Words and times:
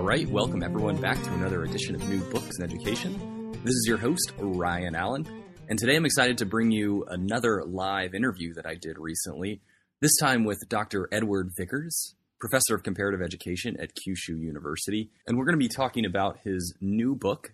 All 0.00 0.06
right, 0.06 0.26
welcome 0.30 0.62
everyone 0.62 0.96
back 0.96 1.22
to 1.22 1.32
another 1.34 1.62
edition 1.62 1.94
of 1.94 2.08
New 2.08 2.20
Books 2.30 2.56
in 2.56 2.64
Education. 2.64 3.52
This 3.62 3.74
is 3.74 3.84
your 3.86 3.98
host, 3.98 4.32
Ryan 4.38 4.94
Allen, 4.94 5.28
and 5.68 5.78
today 5.78 5.94
I'm 5.94 6.06
excited 6.06 6.38
to 6.38 6.46
bring 6.46 6.70
you 6.70 7.04
another 7.06 7.62
live 7.66 8.14
interview 8.14 8.54
that 8.54 8.64
I 8.64 8.76
did 8.76 8.98
recently, 8.98 9.60
this 10.00 10.16
time 10.16 10.44
with 10.44 10.58
Dr. 10.70 11.06
Edward 11.12 11.50
Vickers, 11.54 12.14
professor 12.40 12.74
of 12.74 12.82
comparative 12.82 13.20
education 13.20 13.76
at 13.78 13.90
Kyushu 13.94 14.40
University, 14.40 15.10
and 15.26 15.36
we're 15.36 15.44
going 15.44 15.58
to 15.58 15.58
be 15.58 15.68
talking 15.68 16.06
about 16.06 16.38
his 16.44 16.74
new 16.80 17.14
book. 17.14 17.52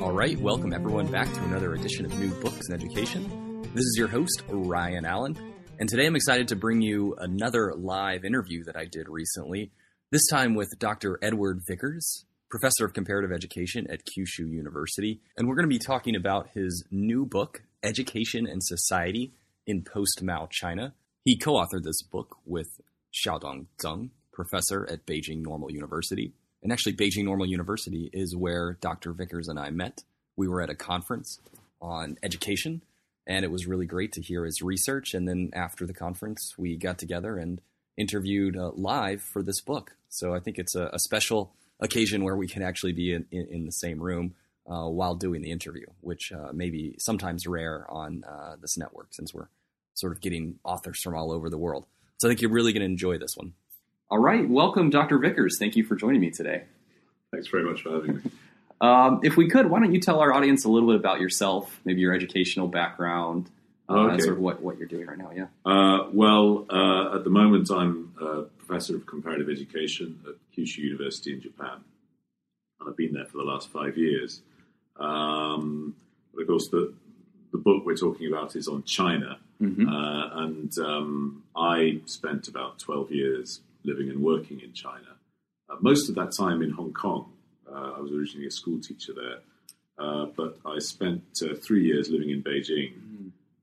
All 0.00 0.12
right, 0.12 0.40
welcome 0.40 0.72
everyone 0.72 1.08
back 1.08 1.30
to 1.34 1.44
another 1.44 1.74
edition 1.74 2.06
of 2.06 2.18
New 2.18 2.30
Books 2.40 2.70
in 2.70 2.74
Education. 2.74 3.41
This 3.74 3.86
is 3.86 3.94
your 3.96 4.08
host, 4.08 4.42
Ryan 4.50 5.06
Allen, 5.06 5.34
and 5.80 5.88
today 5.88 6.04
I'm 6.04 6.14
excited 6.14 6.48
to 6.48 6.56
bring 6.56 6.82
you 6.82 7.14
another 7.16 7.72
live 7.74 8.22
interview 8.22 8.62
that 8.64 8.76
I 8.76 8.84
did 8.84 9.08
recently, 9.08 9.70
this 10.10 10.26
time 10.30 10.54
with 10.54 10.78
Dr. 10.78 11.18
Edward 11.22 11.62
Vickers, 11.66 12.26
professor 12.50 12.84
of 12.84 12.92
comparative 12.92 13.32
education 13.32 13.86
at 13.88 14.04
Kyushu 14.04 14.50
University, 14.50 15.22
and 15.38 15.48
we're 15.48 15.54
going 15.54 15.64
to 15.70 15.74
be 15.74 15.78
talking 15.78 16.14
about 16.14 16.50
his 16.52 16.84
new 16.90 17.24
book, 17.24 17.62
Education 17.82 18.46
and 18.46 18.62
Society 18.62 19.32
in 19.66 19.82
Post 19.82 20.22
Mao 20.22 20.48
China. 20.50 20.92
He 21.24 21.38
co 21.38 21.54
authored 21.54 21.84
this 21.84 22.02
book 22.02 22.36
with 22.44 22.68
Xiaodong 23.26 23.68
Zeng, 23.82 24.10
professor 24.34 24.86
at 24.90 25.06
Beijing 25.06 25.40
Normal 25.40 25.72
University. 25.72 26.34
And 26.62 26.72
actually, 26.72 26.92
Beijing 26.92 27.24
Normal 27.24 27.46
University 27.46 28.10
is 28.12 28.36
where 28.36 28.76
Dr. 28.82 29.14
Vickers 29.14 29.48
and 29.48 29.58
I 29.58 29.70
met. 29.70 30.04
We 30.36 30.46
were 30.46 30.60
at 30.60 30.68
a 30.68 30.74
conference 30.74 31.40
on 31.80 32.18
education, 32.22 32.82
and 33.26 33.44
it 33.44 33.50
was 33.50 33.66
really 33.66 33.86
great 33.86 34.12
to 34.12 34.22
hear 34.22 34.44
his 34.44 34.62
research. 34.62 35.14
And 35.14 35.28
then 35.28 35.50
after 35.54 35.86
the 35.86 35.94
conference, 35.94 36.54
we 36.58 36.76
got 36.76 36.98
together 36.98 37.36
and 37.36 37.60
interviewed 37.96 38.56
uh, 38.56 38.70
live 38.74 39.22
for 39.22 39.42
this 39.42 39.60
book. 39.60 39.96
So 40.08 40.34
I 40.34 40.40
think 40.40 40.58
it's 40.58 40.74
a, 40.74 40.90
a 40.92 40.98
special 40.98 41.54
occasion 41.80 42.24
where 42.24 42.36
we 42.36 42.48
can 42.48 42.62
actually 42.62 42.92
be 42.92 43.12
in, 43.12 43.26
in, 43.30 43.46
in 43.50 43.66
the 43.66 43.72
same 43.72 44.00
room 44.00 44.34
uh, 44.66 44.88
while 44.88 45.14
doing 45.14 45.42
the 45.42 45.50
interview, 45.50 45.86
which 46.00 46.32
uh, 46.32 46.52
may 46.52 46.70
be 46.70 46.94
sometimes 46.98 47.46
rare 47.46 47.86
on 47.90 48.24
uh, 48.24 48.56
this 48.60 48.78
network 48.78 49.08
since 49.10 49.34
we're 49.34 49.48
sort 49.94 50.12
of 50.12 50.20
getting 50.20 50.58
authors 50.64 51.00
from 51.02 51.14
all 51.14 51.32
over 51.32 51.50
the 51.50 51.58
world. 51.58 51.86
So 52.18 52.28
I 52.28 52.30
think 52.30 52.40
you're 52.40 52.52
really 52.52 52.72
going 52.72 52.82
to 52.82 52.86
enjoy 52.86 53.18
this 53.18 53.36
one. 53.36 53.54
All 54.10 54.18
right, 54.18 54.48
welcome, 54.48 54.90
Dr. 54.90 55.18
Vickers. 55.18 55.56
Thank 55.58 55.74
you 55.74 55.84
for 55.84 55.96
joining 55.96 56.20
me 56.20 56.30
today. 56.30 56.64
Thanks 57.32 57.48
very 57.48 57.64
much 57.64 57.82
for 57.82 57.92
having 57.92 58.16
me. 58.16 58.22
Um, 58.82 59.20
if 59.22 59.36
we 59.36 59.48
could, 59.48 59.70
why 59.70 59.78
don't 59.80 59.94
you 59.94 60.00
tell 60.00 60.18
our 60.20 60.32
audience 60.34 60.64
a 60.64 60.68
little 60.68 60.88
bit 60.90 60.96
about 60.96 61.20
yourself, 61.20 61.80
maybe 61.84 62.00
your 62.00 62.12
educational 62.12 62.66
background, 62.68 63.48
uh, 63.88 63.94
Okay. 63.94 64.14
and 64.14 64.22
sort 64.22 64.34
of 64.34 64.40
what, 64.40 64.60
what 64.60 64.76
you're 64.78 64.88
doing 64.88 65.06
right 65.06 65.16
now? 65.18 65.30
Yeah. 65.34 65.46
Uh, 65.64 66.08
well, 66.12 66.66
uh, 66.68 67.14
at 67.16 67.22
the 67.24 67.30
moment, 67.30 67.70
I'm 67.70 68.12
a 68.20 68.42
professor 68.58 68.96
of 68.96 69.06
comparative 69.06 69.48
education 69.48 70.18
at 70.26 70.34
Kyushu 70.56 70.78
University 70.78 71.32
in 71.32 71.40
Japan, 71.40 71.78
and 72.80 72.88
I've 72.88 72.96
been 72.96 73.12
there 73.12 73.26
for 73.26 73.38
the 73.38 73.44
last 73.44 73.68
five 73.70 73.96
years. 73.96 74.40
Um, 74.96 75.94
but 76.34 76.42
of 76.42 76.48
course, 76.48 76.68
the 76.70 76.92
the 77.52 77.58
book 77.58 77.84
we're 77.84 77.94
talking 77.96 78.28
about 78.28 78.56
is 78.56 78.66
on 78.66 78.82
China, 78.84 79.38
Mhm. 79.60 79.86
uh, 79.86 80.40
and 80.42 80.72
um, 80.78 81.42
I 81.54 82.00
spent 82.06 82.48
about 82.48 82.78
twelve 82.78 83.10
years 83.12 83.60
living 83.84 84.08
and 84.08 84.22
working 84.22 84.60
in 84.60 84.72
China. 84.72 85.16
Uh, 85.68 85.76
most 85.80 86.08
of 86.08 86.14
that 86.16 86.32
time 86.36 86.62
in 86.62 86.70
Hong 86.70 86.92
Kong. 86.92 87.31
Uh, 87.72 87.92
I 87.96 88.00
was 88.00 88.12
originally 88.12 88.46
a 88.46 88.50
school 88.50 88.80
teacher 88.80 89.12
there, 89.14 89.38
uh, 89.98 90.26
but 90.36 90.58
I 90.66 90.78
spent 90.78 91.22
uh, 91.42 91.54
three 91.54 91.84
years 91.84 92.10
living 92.10 92.30
in 92.30 92.42
Beijing. 92.42 92.92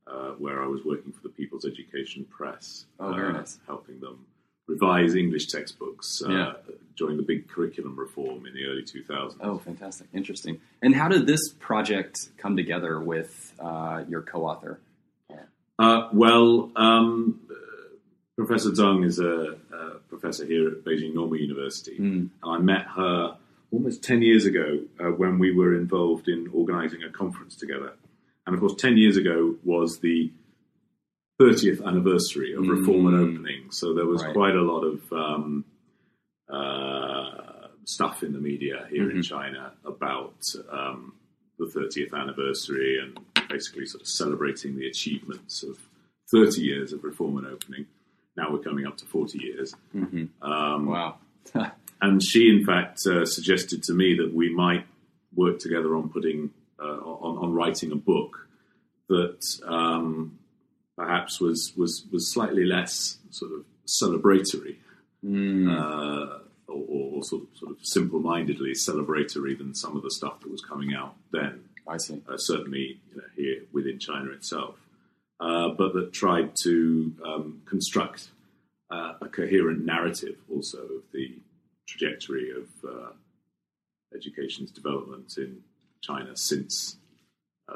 uh, 0.07 0.31
where 0.39 0.63
I 0.63 0.65
was 0.65 0.83
working 0.83 1.11
for 1.11 1.21
the 1.21 1.29
People's 1.29 1.65
Education 1.65 2.25
Press, 2.25 2.85
Oh, 2.99 3.13
very 3.13 3.29
uh, 3.29 3.33
nice. 3.33 3.59
helping 3.67 3.99
them 3.99 4.25
revise 4.67 5.13
English 5.13 5.47
textbooks 5.47 6.23
uh, 6.25 6.31
Yeah. 6.31 6.53
during 6.97 7.15
the 7.17 7.21
big 7.31 7.47
curriculum 7.47 7.95
reform 7.95 8.47
in 8.47 8.53
the 8.55 8.65
early 8.65 8.81
2000s. 8.81 9.37
Oh, 9.41 9.59
fantastic. 9.59 10.07
Interesting. 10.11 10.61
And 10.81 10.95
how 10.95 11.09
did 11.09 11.27
this 11.27 11.53
project 11.59 12.15
come 12.39 12.55
together 12.57 12.99
with 12.99 13.53
uh, 13.59 14.03
your 14.09 14.23
co 14.23 14.45
author? 14.45 14.79
Uh, 15.77 16.09
well, 16.11 16.71
um, 16.75 17.39
Professor 18.35 18.71
Zeng 18.71 19.05
is 19.05 19.19
a, 19.19 19.55
a 19.71 19.99
professor 20.09 20.45
here 20.45 20.67
at 20.69 20.83
Beijing 20.83 21.13
Normal 21.13 21.37
University, 21.37 21.95
and 21.97 22.31
I 22.43 22.57
met 22.57 22.85
her 22.97 23.37
almost 23.71 24.03
10 24.03 24.21
years 24.21 24.45
ago 24.45 24.79
uh, 24.99 25.05
when 25.11 25.39
we 25.39 25.53
were 25.55 25.75
involved 25.75 26.27
in 26.27 26.47
organizing 26.53 27.03
a 27.03 27.09
conference 27.09 27.55
together. 27.55 27.93
And 28.45 28.55
of 28.55 28.59
course, 28.61 28.75
10 28.75 28.97
years 28.97 29.15
ago 29.17 29.55
was 29.63 29.99
the 29.99 30.31
30th 31.39 31.85
anniversary 31.85 32.53
of 32.53 32.67
Reform 32.67 33.07
and 33.07 33.15
Opening, 33.37 33.71
so 33.71 33.93
there 33.93 34.05
was 34.05 34.23
Right. 34.23 34.33
quite 34.33 34.55
a 34.55 34.61
lot 34.61 34.81
of 34.83 35.13
um, 35.13 35.65
uh, 36.51 37.67
stuff 37.85 38.23
in 38.23 38.33
the 38.33 38.39
media 38.39 38.87
here 38.89 39.09
in 39.09 39.21
China 39.21 39.71
about 39.85 40.35
um, 40.71 41.13
the 41.57 41.65
30th 41.65 42.13
anniversary 42.13 42.97
and 43.01 43.19
basically 43.49 43.85
sort 43.85 44.01
of 44.01 44.07
celebrating 44.07 44.75
the 44.75 44.87
achievements 44.87 45.63
of 45.63 45.77
30 46.31 46.61
years 46.61 46.91
of 46.93 47.03
reform 47.03 47.37
and 47.37 47.47
opening. 47.47 47.85
Now 48.35 48.51
we're 48.51 48.59
coming 48.59 48.85
up 48.85 48.97
to 48.97 49.05
40 49.05 49.39
years. 49.39 49.75
Um, 50.41 50.85
Wow. 50.87 51.17
and 52.01 52.23
she, 52.23 52.49
in 52.49 52.65
fact, 52.65 53.05
uh, 53.05 53.25
suggested 53.25 53.83
to 53.83 53.93
me 53.93 54.15
that 54.15 54.33
we 54.33 54.53
might 54.53 54.85
work 55.35 55.59
together 55.59 55.95
on 55.95 56.09
putting 56.09 56.51
uh, 56.79 56.83
on, 56.85 57.37
on 57.37 57.53
writing 57.53 57.91
a 57.91 57.95
book 57.95 58.47
that 59.09 59.43
um, 59.65 60.39
perhaps 60.95 61.41
was, 61.41 61.73
was 61.75 62.05
was 62.11 62.31
slightly 62.31 62.63
less 62.63 63.17
sort 63.31 63.51
of 63.51 63.65
celebratory, 63.85 64.77
uh, 65.69 66.39
or, 66.67 67.17
or 67.17 67.23
sort 67.23 67.43
of, 67.43 67.49
sort 67.57 67.71
of 67.71 67.77
simple-mindedly 67.81 68.71
celebratory 68.71 69.57
than 69.57 69.73
some 69.73 69.97
of 69.97 70.03
the 70.03 70.11
stuff 70.11 70.39
that 70.41 70.51
was 70.51 70.61
coming 70.61 70.93
out 70.93 71.15
then. 71.31 71.65
I 71.87 71.97
see. 71.97 72.21
Uh, 72.29 72.37
certainly 72.37 73.01
you 73.09 73.17
know, 73.17 73.23
here 73.35 73.61
within 73.73 73.97
China 73.99 74.29
itself, 74.31 74.75
uh, 75.39 75.69
but 75.69 75.93
that 75.93 76.13
tried 76.13 76.55
to 76.63 77.13
um, 77.25 77.61
construct 77.65 78.29
uh, 78.91 79.13
a 79.21 79.27
coherent 79.27 79.85
narrative 79.85 80.37
also 80.51 80.98
trajectory 81.89 82.51
of 82.51 82.67
uh, 82.87 83.11
education's 84.15 84.71
development 84.71 85.33
in 85.37 85.57
China 86.01 86.31
since 86.35 86.97
uh, 87.67 87.75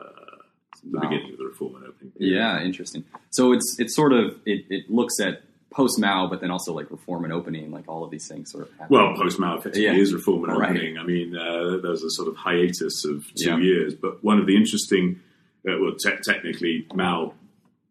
the 0.83 0.97
Wow. 0.99 1.01
beginning 1.09 1.31
of 1.33 1.37
the 1.37 1.45
reform 1.45 1.75
and 1.75 1.85
opening. 1.85 2.11
period. 2.11 2.35
Yeah, 2.35 2.61
interesting. 2.63 3.03
So 3.31 3.53
it's 3.53 3.77
it's 3.79 3.95
sort 3.95 4.11
of 4.13 4.25
it, 4.45 4.65
it 4.69 4.89
looks 4.89 5.19
at 5.19 5.43
post 5.71 5.99
Mao, 5.99 6.27
but 6.29 6.39
then 6.41 6.51
also 6.51 6.71
like 6.73 6.91
reform 6.91 7.23
and 7.23 7.33
opening, 7.33 7.71
like 7.71 7.85
all 7.87 8.03
of 8.03 8.11
these 8.11 8.27
things 8.27 8.51
sort 8.51 8.65
of. 8.67 8.71
happen. 8.73 8.87
Well, 8.95 9.15
post 9.15 9.39
Mao 9.39 9.57
effectively 9.57 9.85
Yeah. 9.85 9.93
is 9.95 10.13
reform 10.13 10.43
and 10.43 10.57
Right. 10.57 10.69
opening. 10.71 10.97
I 10.97 11.03
mean, 11.03 11.35
uh, 11.35 11.77
there's 11.81 12.03
a 12.03 12.09
sort 12.11 12.27
of 12.27 12.35
hiatus 12.35 13.05
of 13.05 13.25
two 13.35 13.49
Yeah. 13.51 13.57
years, 13.59 13.95
but 13.95 14.23
one 14.23 14.37
of 14.39 14.45
the 14.45 14.55
interesting, 14.55 15.19
uh, 15.67 15.77
well, 15.79 15.95
te- 15.95 16.21
technically, 16.23 16.85
Mao 16.93 17.33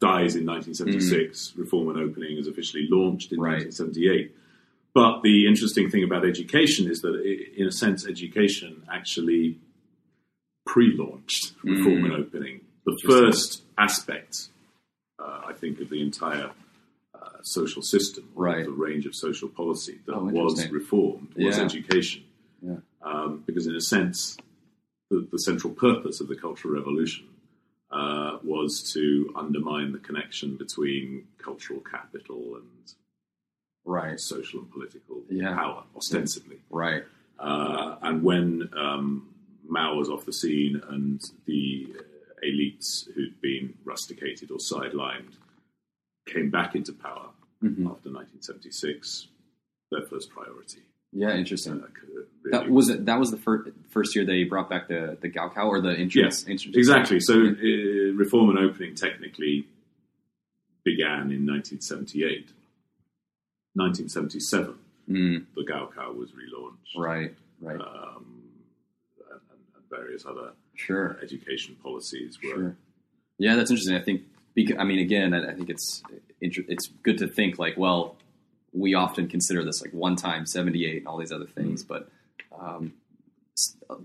dies 0.01 0.37
in 0.37 0.45
1976. 0.45 1.55
Reform 1.57 1.89
and 1.89 1.99
opening 1.99 2.37
is 2.37 2.47
officially 2.47 2.87
launched 2.91 3.33
in 3.33 3.39
Mm. 3.39 3.43
Right. 3.43 3.53
1978. 3.65 4.33
But 4.95 5.23
the 5.23 5.47
interesting 5.47 5.91
thing 5.91 6.05
about 6.05 6.27
education 6.27 6.91
is 6.91 7.01
that, 7.01 7.15
i 7.15 7.61
in 7.61 7.67
a 7.67 7.73
sense, 7.73 8.07
education 8.07 8.83
actually 8.93 9.59
pre-launched 10.67 11.53
reform 11.65 12.05
and 12.05 12.13
opening. 12.15 12.61
The 12.85 12.93
Mm. 12.93 13.07
First 13.07 13.63
aspect, 13.79 14.49
uh, 15.19 15.43
I 15.47 15.53
think, 15.55 15.81
of 15.81 15.89
the 15.89 16.01
entire 16.03 16.51
uh, 17.15 17.43
social 17.43 17.83
system, 17.83 18.25
Right. 18.35 18.65
the 18.65 18.73
range 18.73 19.07
of 19.07 19.15
social 19.15 19.49
policy 19.49 20.01
that 20.07 20.15
Oh, 20.15 20.25
was 20.25 20.69
reformed 20.71 21.29
was 21.37 21.57
Yeah. 21.57 21.65
education. 21.65 22.25
Yeah. 22.61 22.79
Um, 23.01 23.43
because, 23.47 23.67
in 23.67 23.75
a 23.77 23.81
sense, 23.81 24.37
the, 25.11 25.21
the 25.31 25.39
central 25.39 25.73
purpose 25.73 26.21
of 26.21 26.29
the 26.29 26.37
Cultural 26.37 26.75
Revolution 26.75 27.27
uh, 27.91 28.39
was 28.43 28.91
to 28.95 29.31
undermine 29.37 29.93
the 29.93 29.99
connection 29.99 30.57
between 30.57 31.27
cultural 31.39 31.81
capital 31.81 32.57
and 32.57 32.95
right, 33.85 34.19
social 34.21 34.61
and 34.61 34.71
political 34.71 35.23
Yeah. 35.31 35.55
power, 35.55 35.85
ostensibly. 35.97 36.59
right, 36.71 37.05
Uh, 37.39 37.97
and 38.03 38.23
when 38.23 38.69
um, 38.77 39.29
Mao 39.67 39.97
was 39.97 40.09
off 40.09 40.25
the 40.25 40.33
scene 40.33 40.81
and 40.89 41.21
the 41.47 41.89
elites 42.45 43.11
who'd 43.15 43.41
been 43.41 43.75
rusticated 43.85 44.51
or 44.51 44.59
sidelined 44.59 45.33
came 46.27 46.51
back 46.51 46.75
into 46.77 46.93
power 46.93 47.31
Mhm. 47.63 47.91
after 47.91 48.11
1976, 48.11 49.27
their 49.91 50.03
first 50.03 50.31
priority. 50.31 50.83
Yeah, 51.13 51.37
interesting. 51.37 51.81
Uh, 51.83 51.87
really- 52.09 52.27
That 52.53 52.71
was 52.71 52.89
it. 52.89 53.05
That 53.07 53.19
was 53.19 53.31
the 53.31 53.37
first 53.37 53.71
first 53.91 54.15
year 54.17 54.25
they 54.25 54.45
brought 54.45 54.69
back 54.71 54.89
the 54.89 55.17
the 55.21 55.29
Gaokao 55.29 55.67
or 55.67 55.81
the 55.81 55.91
entrance. 55.91 56.15
Yes, 56.15 56.49
entrance 56.49 56.77
exactly. 56.77 57.21
So 57.21 57.35
uh, 57.35 58.13
reform 58.15 58.51
and 58.51 58.59
opening 58.59 58.95
technically 58.95 59.67
began 60.85 61.31
in 61.31 61.45
1978. 61.47 62.49
1977, 63.75 64.75
Mm, 65.11 65.47
the 65.57 65.63
Gaokao 65.65 66.15
was 66.15 66.31
relaunched. 66.31 66.97
right, 66.97 67.35
right, 67.61 67.81
Um, 67.81 68.43
and, 69.31 69.41
and 69.75 69.85
various 69.91 70.25
other 70.25 70.53
sure, 70.77 71.19
education 71.23 71.77
policies 71.83 72.39
were 72.43 72.55
sure. 72.55 72.77
Yeah, 73.39 73.57
that's 73.57 73.71
interesting. 73.71 73.97
I 73.97 74.01
think. 74.01 74.23
Because, 74.55 74.77
I 74.79 74.85
mean, 74.85 74.99
again, 75.01 75.33
I, 75.35 75.51
I 75.51 75.55
think 75.55 75.71
it's 75.71 76.03
it's 76.41 76.89
good 77.03 77.19
to 77.19 77.27
think 77.27 77.59
like, 77.59 77.77
well, 77.77 78.17
we 78.73 78.95
often 78.95 79.27
consider 79.29 79.65
this 79.65 79.81
like 79.83 79.93
one 79.93 80.15
time 80.15 80.47
seventy 80.47 80.87
eight 80.87 80.99
and 80.99 81.09
all 81.09 81.17
these 81.19 81.33
other 81.33 81.47
things, 81.47 81.83
but 81.83 82.09
um, 82.61 82.93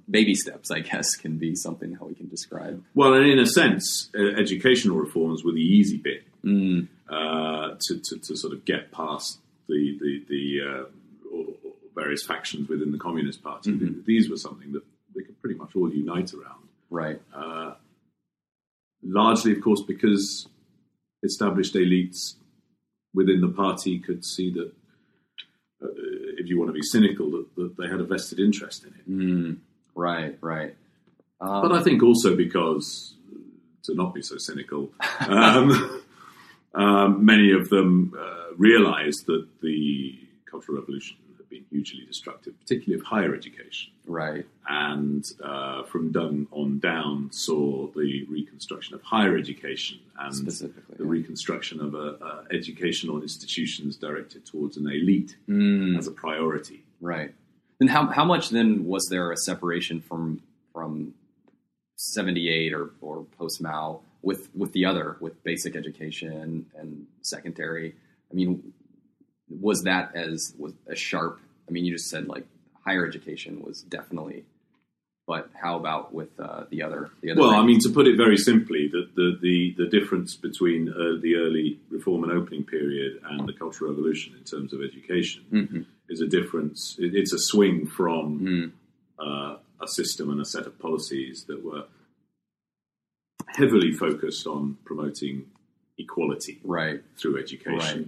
baby 0.09 0.33
steps, 0.33 0.71
I 0.71 0.79
guess, 0.91 1.15
can 1.15 1.37
be 1.37 1.53
something 1.55 1.93
how 1.93 2.05
we 2.07 2.15
can 2.15 2.27
describe. 2.29 2.83
Well, 2.95 3.13
and 3.13 3.25
in 3.27 3.37
a 3.39 3.45
sense, 3.45 4.09
uh, 4.17 4.23
educational 4.39 4.97
reforms 4.97 5.43
were 5.43 5.51
the 5.51 5.61
easy 5.61 5.97
bit 5.97 6.23
Mm, 6.45 6.87
uh, 7.09 7.75
to, 7.79 7.99
to, 8.03 8.17
to 8.19 8.35
sort 8.37 8.53
of 8.53 8.63
get 8.63 8.91
past 8.91 9.39
the 9.67 9.97
the, 10.01 10.25
the 10.29 10.61
uh, 10.69 10.85
various 11.95 12.25
factions 12.25 12.69
within 12.69 12.91
the 12.91 12.97
Communist 12.97 13.43
Party. 13.43 13.71
Mhm. 13.71 14.05
These 14.05 14.29
were 14.29 14.37
something 14.37 14.71
that 14.73 14.83
they 15.15 15.23
could 15.23 15.39
pretty 15.41 15.57
much 15.57 15.75
all 15.75 15.91
unite 15.91 16.33
around. 16.33 16.67
right. 16.89 17.21
Uh, 17.33 17.73
largely, 19.03 19.51
of 19.51 19.61
course, 19.61 19.81
because 19.81 20.47
established 21.23 21.73
elites 21.75 22.35
within 23.13 23.41
the 23.41 23.47
party 23.49 23.99
could 23.99 24.23
see 24.23 24.51
that, 24.51 24.71
uh, 25.83 25.87
if 26.37 26.47
you 26.47 26.57
want 26.59 26.69
to 26.69 26.73
be 26.73 26.81
cynical, 26.83 27.31
that, 27.31 27.45
that 27.55 27.77
they 27.77 27.87
had 27.87 27.99
a 27.99 28.03
vested 28.03 28.39
interest 28.39 28.85
in 28.85 28.93
it. 28.93 29.09
Mm, 29.09 29.57
right. 29.95 30.37
Right. 30.41 30.75
Um, 31.41 31.61
But 31.63 31.71
I 31.71 31.81
think 31.83 32.03
also 32.03 32.35
because, 32.35 33.15
to 33.83 33.95
not 33.95 34.13
be 34.13 34.21
so 34.21 34.37
cynical, 34.37 34.91
um, 35.27 36.01
um, 36.73 37.25
many 37.25 37.51
of 37.51 37.69
them 37.69 38.13
uh, 38.17 38.53
realized 38.57 39.25
that 39.27 39.45
the 39.61 40.19
Cultural 40.49 40.79
Revolution 40.79 41.17
had 41.37 41.49
been 41.49 41.65
hugely 41.69 42.05
destructive, 42.05 42.59
particularly 42.59 42.99
of 42.99 43.05
higher 43.05 43.33
education. 43.35 43.91
right. 44.05 44.45
And 44.69 45.25
uh, 45.43 45.83
from 45.83 46.11
on 46.51 46.79
down, 46.79 47.31
saw 47.31 47.87
the 47.95 48.25
reconstruction 48.29 48.95
of 48.95 49.01
higher 49.01 49.37
education 49.37 49.99
and 50.19 50.35
Specifically, 50.35 50.95
the 50.97 51.03
yeah. 51.05 51.09
reconstruction 51.09 51.79
of 51.79 51.95
educational 52.51 53.21
institutions 53.21 53.95
directed 53.95 54.45
towards 54.45 54.75
an 54.77 54.87
elite 54.87 55.37
Mm, 55.47 55.97
as 55.97 56.07
a 56.07 56.11
priority. 56.11 56.83
Right. 56.99 57.33
Then 57.79 57.87
how 57.89 58.07
how 58.07 58.25
much 58.25 58.49
then 58.49 58.85
was 58.85 59.07
there 59.09 59.31
a 59.31 59.37
separation 59.37 60.01
from 60.01 60.41
from 60.73 61.13
seventy 62.07 62.47
eight 62.49 62.73
or 62.73 62.91
or 63.01 63.25
post 63.37 63.61
Mao 63.61 63.99
with 64.21 64.49
with 64.55 64.71
the 64.71 64.85
other 64.85 65.17
with 65.19 65.43
basic 65.43 65.75
education 65.75 66.65
and 66.77 67.07
secondary? 67.21 67.95
I 68.31 68.33
mean, 68.33 68.73
was 69.49 69.83
that 69.83 70.15
as 70.15 70.53
was 70.57 70.73
a 70.87 70.95
sharp? 70.95 71.39
I 71.67 71.71
mean, 71.71 71.83
you 71.85 71.93
just 71.93 72.09
said 72.09 72.27
like 72.27 72.45
higher 72.85 73.05
education 73.05 73.61
was 73.61 73.81
definitely, 73.81 74.45
but 75.27 75.49
how 75.61 75.77
about 75.77 76.13
with 76.13 76.29
uh, 76.39 76.63
the 76.69 76.83
other 76.83 77.09
the 77.21 77.31
other? 77.31 77.41
Well, 77.41 77.49
I 77.51 77.65
mean, 77.65 77.79
to 77.81 77.89
put 77.89 78.07
it 78.07 78.15
very 78.15 78.37
simply, 78.37 78.87
the 78.87 79.09
the 79.15 79.37
the, 79.41 79.75
the 79.83 79.89
difference 79.89 80.35
between 80.35 80.89
uh, 80.89 81.19
the 81.21 81.35
early 81.35 81.79
reform 81.89 82.23
and 82.23 82.31
opening 82.31 82.63
period 82.63 83.19
and 83.29 83.47
the 83.47 83.53
Cultural 83.53 83.91
Revolution 83.91 84.35
in 84.37 84.43
terms 84.43 84.71
of 84.73 84.81
education 84.81 85.43
Mhm. 85.51 85.85
is 86.09 86.21
a 86.21 86.27
difference. 86.27 86.95
It, 86.99 87.15
it's 87.15 87.33
a 87.33 87.39
swing 87.39 87.87
from 87.87 88.39
Mm, 88.39 88.71
uh, 89.19 89.57
a 89.81 89.87
system 89.87 90.29
and 90.29 90.41
a 90.41 90.45
set 90.45 90.65
of 90.65 90.77
policies 90.79 91.43
that 91.45 91.63
were 91.63 91.83
heavily 93.47 93.91
focused 93.91 94.45
on 94.47 94.77
promoting 94.85 95.45
equality 95.97 96.59
right. 96.63 97.01
through 97.17 97.39
education 97.39 97.75
Right. 97.77 98.07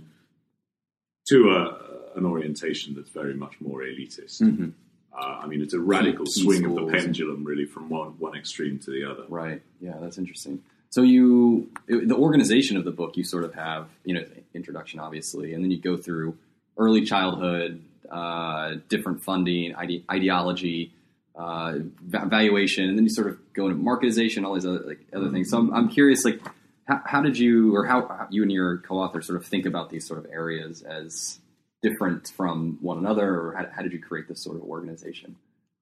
to 1.30 1.50
a, 1.50 2.18
an 2.18 2.26
orientation 2.26 2.94
that's 2.96 3.10
very 3.12 3.34
much 3.34 3.60
more 3.62 3.82
elitist. 3.82 4.42
Mhm. 4.42 4.74
Uh, 5.12 5.40
I 5.44 5.48
mean, 5.48 5.62
it's 5.62 5.74
a 5.74 5.80
radical 5.80 6.26
Key 6.26 6.44
swing 6.44 6.66
of 6.66 6.76
the 6.76 6.86
pendulum, 6.86 7.44
really, 7.44 7.66
from 7.66 7.90
one, 7.90 8.10
one 8.20 8.36
extreme 8.38 8.78
to 8.80 8.92
the 8.92 9.04
other. 9.10 9.24
Right. 9.28 9.62
Yeah, 9.82 9.98
that's 10.00 10.18
interesting. 10.18 10.62
So 10.92 11.02
you, 11.02 11.70
it- 11.88 12.08
the 12.08 12.16
organization 12.16 12.78
of 12.78 12.86
the 12.86 12.92
book, 12.92 13.18
you 13.18 13.24
sort 13.24 13.44
of 13.44 13.54
have, 13.56 13.90
you 14.06 14.14
know, 14.14 14.24
introduction 14.54 15.00
obviously, 15.00 15.54
and 15.54 15.64
then 15.64 15.72
you 15.72 15.80
go 15.80 15.98
through 15.98 16.38
early 16.78 17.04
childhood, 17.06 17.82
uh, 18.10 18.76
different 18.88 19.22
funding, 19.24 19.74
ide- 19.76 20.04
ideology, 20.12 20.92
uh, 21.40 21.74
valuation, 22.06 22.84
and 22.90 22.98
then 22.98 23.06
you 23.06 23.10
sort 23.10 23.28
of 23.28 23.38
go 23.54 23.68
into 23.70 23.82
marketization, 23.82 24.46
all 24.46 24.54
these 24.56 24.66
other 24.66 24.84
like 24.86 25.00
other 25.14 25.30
things. 25.32 25.50
So 25.50 25.58
I'm, 25.58 25.74
I'm 25.74 25.90
curious, 25.90 26.26
like, 26.26 26.40
how, 26.86 27.02
how 27.06 27.22
did 27.22 27.38
you, 27.38 27.74
or 27.76 27.86
how, 27.86 28.00
how 28.08 28.28
you 28.30 28.42
and 28.44 28.52
your 28.52 28.80
co-author 28.80 29.22
sort 29.22 29.38
of 29.40 29.46
think 29.46 29.66
about 29.66 29.90
these 29.90 30.06
sort 30.08 30.20
of 30.20 30.26
areas 30.32 30.82
as 30.82 31.40
different 31.82 32.28
from 32.36 32.78
one 32.82 32.98
another, 32.98 33.28
or 33.40 33.54
how, 33.58 33.66
how 33.76 33.82
did 33.84 33.94
you 33.94 34.02
create 34.02 34.28
this 34.28 34.44
sort 34.44 34.56
of 34.58 34.64
organization? 34.64 35.36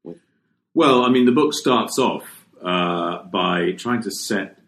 With 0.03 0.17
Well, 0.75 1.03
I 1.03 1.09
mean, 1.09 1.25
the 1.25 1.31
book 1.31 1.53
starts 1.53 1.97
off 1.97 2.23
uh, 2.63 3.23
by 3.23 3.71
trying 3.77 4.01
to 4.03 4.11
set 4.11 4.59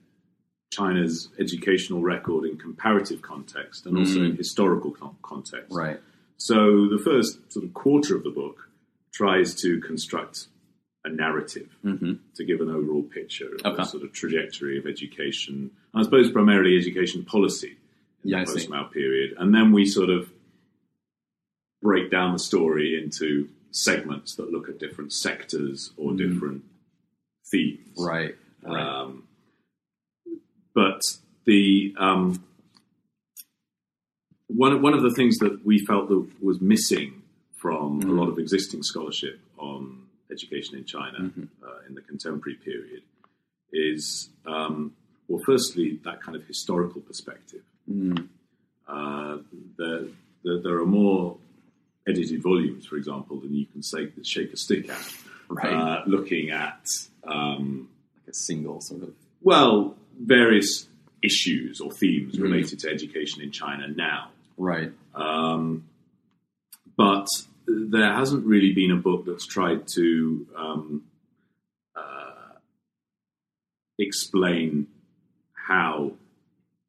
China's 0.71 1.30
educational 1.39 2.01
record 2.01 2.45
in 2.45 2.57
comparative 2.57 3.21
context 3.21 3.85
and 3.85 3.97
also 3.97 4.19
Mm. 4.19 4.30
in 4.31 4.35
historical 4.38 4.92
con- 4.92 5.18
context. 5.24 5.71
right, 5.71 6.00
So 6.38 6.88
the 6.88 7.01
first 7.03 7.51
sort 7.51 7.65
of 7.65 7.74
quarter 7.74 8.15
of 8.15 8.24
the 8.24 8.30
book 8.30 8.69
tries 9.12 9.53
to 9.62 9.80
construct 9.81 10.47
a 11.05 11.09
narrative 11.09 11.69
hmm 11.81 12.13
to 12.35 12.43
give 12.43 12.59
an 12.61 12.69
overall 12.69 13.03
picture 13.03 13.55
of 13.55 13.61
Okay. 13.65 13.77
the 13.77 13.83
sort 13.85 14.03
of 14.03 14.11
trajectory 14.11 14.77
of 14.77 14.85
education, 14.85 15.71
I 15.93 16.03
suppose 16.03 16.29
primarily 16.31 16.77
education 16.77 17.23
policy 17.23 17.77
in 18.23 18.29
Yeah, 18.31 18.43
the 18.43 18.51
post-Mao 18.51 18.83
period. 18.85 19.35
And 19.37 19.53
then 19.53 19.71
we 19.71 19.85
sort 19.85 20.09
of 20.09 20.29
break 21.81 22.11
down 22.11 22.33
the 22.33 22.39
story 22.39 23.01
into 23.01 23.47
segments 23.71 24.35
that 24.35 24.51
look 24.51 24.67
at 24.67 24.77
different 24.79 25.13
sectors 25.13 25.91
or 25.95 26.13
different 26.13 26.63
themes. 27.51 27.79
Mm. 27.97 28.05
right, 28.05 28.35
right. 28.63 28.81
Um, 29.01 29.23
but 30.73 31.01
the 31.45 31.95
um, 31.97 32.44
one 34.47 34.81
one 34.81 34.94
of 34.94 35.01
the 35.03 35.11
things 35.11 35.37
that 35.37 35.65
we 35.65 35.79
felt 35.85 36.09
that 36.09 36.27
was 36.41 36.59
missing 36.59 37.21
from 37.56 38.01
Mm. 38.01 38.09
a 38.09 38.11
lot 38.13 38.29
of 38.29 38.37
existing 38.39 38.83
scholarship 38.83 39.39
on 39.57 40.03
education 40.39 40.77
in 40.77 40.85
China 40.85 41.19
Mm-hmm. 41.19 41.43
uh, 41.63 41.87
in 41.87 41.95
the 41.95 42.01
contemporary 42.01 42.57
period 42.63 43.03
is 43.71 44.29
um, 44.45 44.93
well, 45.27 45.41
firstly 45.45 45.99
that 46.05 46.21
kind 46.23 46.35
of 46.35 46.43
historical 46.47 47.01
perspective. 47.01 47.61
Mm. 47.91 48.27
Uh, 48.87 49.37
there, 49.77 50.01
there, 50.43 50.59
there 50.63 50.77
are 50.79 50.85
more 50.85 51.37
edited 52.07 52.41
volumes, 52.41 52.85
for 52.87 52.95
example, 52.95 53.39
than 53.39 53.53
you 53.53 53.65
can 53.67 53.83
say, 53.83 54.09
shake 54.23 54.51
a 54.53 54.57
stick 54.57 54.89
at. 54.89 55.13
Right. 55.49 55.73
Uh, 55.73 56.01
looking 56.05 56.51
at 56.51 56.83
um, 57.23 57.89
like 58.15 58.27
a 58.29 58.33
single 58.35 58.81
sort 58.81 59.01
of 59.03 59.13
well, 59.41 59.95
various 60.19 60.87
issues 61.23 61.81
or 61.81 61.91
themes 61.91 62.35
Mhm. 62.35 62.41
related 62.43 62.79
to 62.79 62.89
education 62.89 63.41
in 63.41 63.51
China 63.51 63.87
now. 63.87 64.29
right 64.57 64.91
Um, 65.15 65.85
but 66.97 67.27
there 67.69 68.14
hasn't 68.14 68.45
really 68.45 68.73
been 68.73 68.92
a 68.92 68.95
book 68.95 69.26
that's 69.26 69.45
tried 69.45 69.88
to 69.90 70.47
um, 70.56 71.04
uh, 71.95 72.56
explain 73.97 74.88
how 75.54 76.14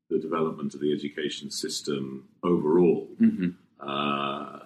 the 0.09 0.19
development 0.19 0.75
of 0.75 0.81
the 0.81 0.93
education 0.93 1.51
system 1.51 2.29
overall 2.43 3.07
hmm 3.19 3.49
uh, 3.81 4.59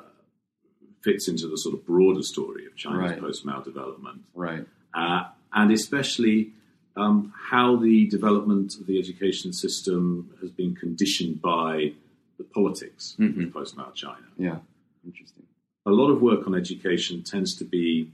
fits 1.04 1.28
into 1.28 1.46
the 1.46 1.56
sort 1.56 1.72
of 1.74 1.86
broader 1.86 2.22
story 2.22 2.66
of 2.66 2.74
China's 2.76 3.12
Right. 3.12 3.20
post-Mao 3.20 3.60
development 3.60 4.22
right 4.34 4.66
uh, 4.94 5.24
and 5.52 5.70
especially 5.70 6.50
um, 6.96 7.32
how 7.50 7.76
the 7.76 8.06
development 8.06 8.74
of 8.80 8.86
the 8.86 8.98
education 8.98 9.52
system 9.52 10.30
has 10.40 10.50
been 10.50 10.74
conditioned 10.74 11.40
by 11.42 11.92
the 12.38 12.44
politics 12.44 13.16
Mhm. 13.20 13.46
of 13.46 13.52
post-Mao 13.52 13.90
China. 13.92 14.26
yeah 14.38 14.58
interesting 15.06 15.43
A 15.86 15.90
lot 15.90 16.10
of 16.10 16.22
work 16.22 16.46
on 16.46 16.54
education 16.54 17.22
tends 17.22 17.54
to 17.56 17.64
be, 17.64 18.10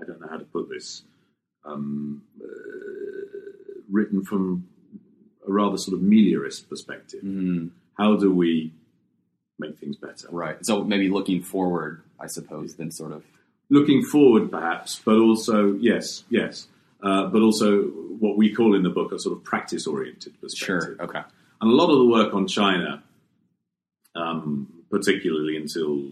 I 0.00 0.04
don't 0.04 0.20
know 0.20 0.28
how 0.28 0.36
to 0.38 0.44
put 0.44 0.68
this, 0.68 1.02
um, 1.64 2.22
uh, 2.42 2.46
written 3.90 4.24
from 4.24 4.66
a 5.46 5.52
rather 5.52 5.78
sort 5.78 5.96
of 5.96 6.00
meliorist 6.02 6.68
perspective. 6.68 7.22
mm, 7.22 7.70
How 7.96 8.16
do 8.16 8.32
we 8.32 8.72
make 9.58 9.78
things 9.78 9.96
better? 9.96 10.28
right 10.30 10.58
so 10.66 10.84
maybe 10.84 11.08
looking 11.08 11.40
forward 11.42 12.02
i 12.20 12.26
suppose 12.26 12.74
then 12.74 12.90
sort 12.90 13.10
of 13.10 13.24
looking 13.70 14.02
forward, 14.04 14.48
perhaps, 14.50 15.00
but 15.04 15.16
also 15.16 15.72
yes, 15.80 16.22
yes, 16.30 16.68
uh, 17.02 17.26
but 17.26 17.42
also 17.42 17.82
what 18.20 18.36
we 18.36 18.52
call 18.54 18.76
in 18.76 18.82
the 18.84 18.90
book 18.90 19.10
a 19.12 19.18
sort 19.18 19.36
of 19.36 19.42
practice-oriented 19.42 20.40
perspective. 20.40 20.96
Sure. 20.96 20.96
Okay. 21.04 21.18
And 21.60 21.70
a 21.72 21.74
lot 21.74 21.90
of 21.90 21.98
the 21.98 22.04
work 22.06 22.32
on 22.32 22.46
China, 22.46 23.02
um, 24.14 24.72
particularly 24.90 25.56
until 25.56 26.10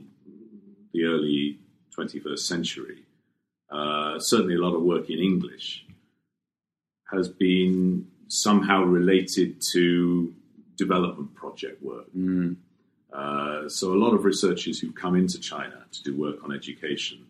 the 0.93 1.04
early 1.04 1.59
21st 1.97 2.38
century, 2.38 3.02
uh, 3.71 4.19
certainly 4.19 4.54
a 4.54 4.59
lot 4.59 4.75
of 4.75 4.83
work 4.83 5.11
in 5.11 5.19
English, 5.19 5.85
has 7.12 7.28
been 7.28 8.07
somehow 8.28 8.83
related 8.83 9.61
to 9.73 10.33
development 10.76 11.35
project 11.35 11.83
work. 11.83 12.07
Mm. 12.16 12.57
Uh, 13.12 13.69
so 13.69 13.93
a 13.93 13.99
lot 13.99 14.12
of 14.12 14.25
researchers 14.25 14.81
who've 14.81 14.95
come 14.95 15.14
into 15.14 15.38
China 15.38 15.85
to 15.93 16.02
do 16.02 16.16
work 16.16 16.43
on 16.43 16.52
education 16.52 17.26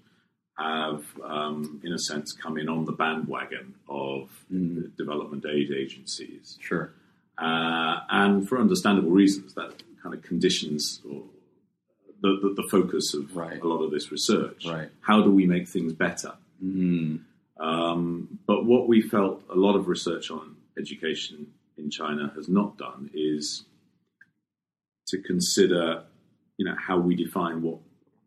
have, 0.57 1.05
um, 1.23 1.81
in 1.85 1.93
a 1.93 1.99
sense, 1.99 2.33
come 2.33 2.57
in 2.57 2.69
on 2.69 2.85
the 2.85 2.93
bandwagon 2.93 3.75
of 3.89 4.31
Mm. 4.53 4.97
development 4.97 5.45
aid 5.47 5.71
agencies. 5.73 6.59
Sure. 6.61 6.93
Uh, 7.37 8.01
and 8.09 8.49
for 8.49 8.59
understandable 8.61 9.11
reasons, 9.11 9.55
that 9.55 9.83
kind 10.03 10.15
of 10.15 10.23
conditions 10.23 11.03
or 11.11 11.25
the, 12.25 12.39
the, 12.43 12.63
the 12.63 12.69
focus 12.71 13.13
of 13.15 13.37
Right. 13.37 13.61
a 13.63 13.67
lot 13.67 13.83
of 13.85 13.91
this 13.91 14.11
research. 14.11 14.65
Right. 14.67 14.89
How 15.03 15.23
do 15.23 15.31
we 15.31 15.45
make 15.47 15.69
things 15.69 15.93
better? 15.93 16.33
Mm. 16.65 17.21
Um, 17.61 18.39
but 18.47 18.65
what 18.65 18.89
we 18.89 19.03
felt 19.03 19.43
a 19.51 19.55
lot 19.55 19.77
of 19.77 19.89
research 19.89 20.31
on 20.31 20.57
education 20.79 21.47
in 21.77 21.91
China 21.91 22.33
has 22.35 22.49
not 22.49 22.79
done 22.79 23.11
is 23.15 23.65
to 25.09 25.21
consider, 25.21 26.03
you 26.57 26.65
know, 26.65 26.75
how 26.79 26.99
we 26.99 27.15
define 27.15 27.61
what 27.63 27.79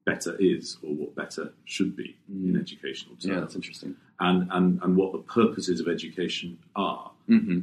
better 0.06 0.38
is 0.40 0.78
or 0.84 0.94
what 0.94 1.16
better 1.16 1.52
should 1.66 1.96
be 1.98 2.16
in 2.30 2.56
educational 2.58 3.16
terms, 3.16 3.26
Yeah, 3.26 3.40
that's 3.42 3.56
interesting. 3.56 3.96
and, 4.22 4.48
and 4.52 4.80
and 4.84 4.96
what 4.96 5.12
the 5.12 5.18
purposes 5.20 5.82
of 5.82 5.88
education 5.90 6.58
are 6.76 7.12
hmm 7.28 7.62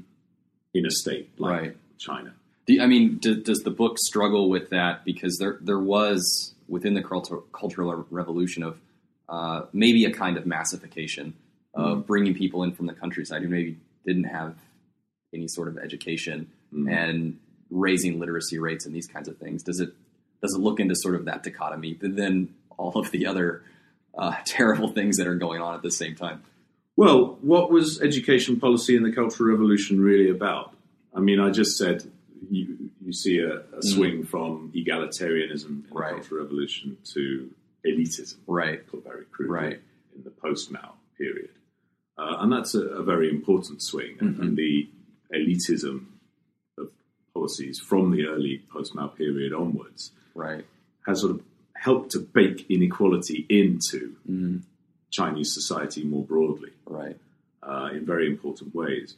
in 0.74 0.84
a 0.84 0.90
state 0.90 1.30
like 1.38 1.60
Right. 1.60 1.76
China. 1.98 2.34
Do 2.66 2.80
I 2.80 2.86
mean, 2.86 3.18
do, 3.18 3.34
does 3.40 3.58
the 3.60 3.70
book 3.70 3.98
struggle 3.98 4.48
with 4.48 4.70
that 4.70 5.04
because 5.04 5.36
there 5.38 5.58
there 5.60 5.78
was 5.78 6.54
within 6.68 6.94
the 6.94 7.02
cultural 7.02 7.42
cultural 7.52 8.06
revolution 8.10 8.62
of 8.62 8.78
uh, 9.28 9.62
maybe 9.72 10.04
a 10.04 10.12
kind 10.12 10.36
of 10.36 10.46
massification 10.46 11.34
of 11.74 12.06
bringing 12.06 12.34
people 12.34 12.62
in 12.62 12.72
from 12.72 12.86
the 12.86 12.92
countryside 12.92 13.42
who 13.42 13.48
maybe 13.48 13.76
didn't 14.06 14.24
have 14.24 14.54
any 15.34 15.48
sort 15.48 15.66
of 15.68 15.76
education 15.78 16.48
Mhm. 16.72 16.90
and 16.92 17.38
raising 17.70 18.18
literacy 18.20 18.58
rates 18.58 18.84
and 18.86 18.94
these 18.94 19.06
kinds 19.06 19.28
of 19.28 19.36
things. 19.38 19.62
Does 19.62 19.80
it 19.80 19.92
does 20.42 20.54
it 20.54 20.60
look 20.60 20.78
into 20.80 20.94
sort 20.96 21.14
of 21.16 21.24
that 21.26 21.42
dichotomy, 21.42 21.94
but 21.94 22.16
then 22.16 22.48
all 22.76 22.92
of 22.98 23.10
the 23.10 23.26
other 23.26 23.62
uh, 24.16 24.34
terrible 24.44 24.88
things 24.88 25.16
that 25.16 25.26
are 25.26 25.34
going 25.34 25.60
on 25.60 25.74
at 25.74 25.82
the 25.82 25.90
same 25.90 26.14
time? 26.14 26.42
Well, 26.96 27.38
what 27.42 27.70
was 27.72 28.00
education 28.00 28.60
policy 28.60 28.94
in 28.94 29.02
the 29.02 29.10
Cultural 29.12 29.50
Revolution 29.50 30.00
really 30.00 30.30
about? 30.30 30.74
I 31.14 31.20
mean, 31.20 31.40
I 31.40 31.50
just 31.50 31.76
said 31.76 32.04
you, 32.50 32.90
you 33.04 33.12
see 33.12 33.38
a, 33.38 33.58
a 33.76 33.82
swing 33.82 34.24
from 34.24 34.72
egalitarianism 34.74 35.66
in 35.66 35.84
Right. 35.90 36.10
the 36.10 36.20
Cultural 36.20 36.42
Revolution 36.44 36.96
to 37.14 37.50
elitism, 37.86 38.36
Right. 38.46 38.86
put 38.86 39.04
very 39.04 39.24
crudely, 39.30 39.54
Right. 39.54 39.80
in 40.16 40.24
the 40.24 40.30
post 40.30 40.70
Mao 40.70 40.94
period. 41.18 41.50
Uh, 42.16 42.36
and 42.40 42.52
that's 42.52 42.74
a, 42.74 42.82
a 42.82 43.02
very 43.02 43.28
important 43.28 43.82
swing. 43.82 44.16
And, 44.20 44.34
Mm-hmm. 44.34 44.42
and 44.42 44.56
the 44.56 44.88
elitism 45.34 46.06
of 46.78 46.90
policies 47.34 47.80
from 47.80 48.10
the 48.12 48.26
early 48.26 48.62
post 48.72 48.94
Mao 48.94 49.08
period 49.08 49.52
onwards 49.52 50.12
Right. 50.34 50.64
has 51.06 51.20
sort 51.20 51.32
of 51.32 51.42
helped 51.76 52.12
to 52.12 52.20
bake 52.20 52.66
inequality 52.70 53.46
into 53.48 54.16
Mm. 54.30 54.62
Chinese 55.10 55.52
society 55.54 56.02
more 56.04 56.24
broadly 56.24 56.70
Right. 56.86 57.16
uh, 57.62 57.90
in 57.92 58.04
very 58.06 58.26
important 58.26 58.74
ways. 58.74 59.16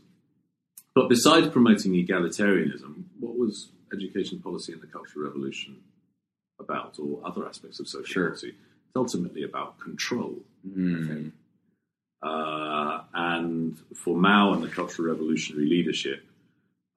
But 0.95 1.09
besides 1.11 1.49
promoting 1.49 1.93
egalitarianism, 1.93 3.05
what 3.21 3.37
was 3.37 3.69
education 3.93 4.39
policy 4.41 4.73
in 4.73 4.81
the 4.81 4.87
Cultural 4.87 5.27
Revolution 5.27 5.77
about, 6.59 6.99
or 6.99 7.21
other 7.25 7.47
aspects 7.47 7.81
of 7.81 7.89
social 7.89 8.05
Sure. 8.13 8.29
policy? 8.29 8.49
It's 8.49 8.97
ultimately 8.97 9.43
about 9.43 9.79
control. 9.79 10.43
Mm. 10.67 11.33
Uh, 12.23 13.03
and 13.15 13.79
for 13.95 14.17
Mao 14.17 14.53
and 14.55 14.63
the 14.63 14.69
Cultural 14.69 15.09
Revolutionary 15.09 15.69
leadership, 15.69 16.25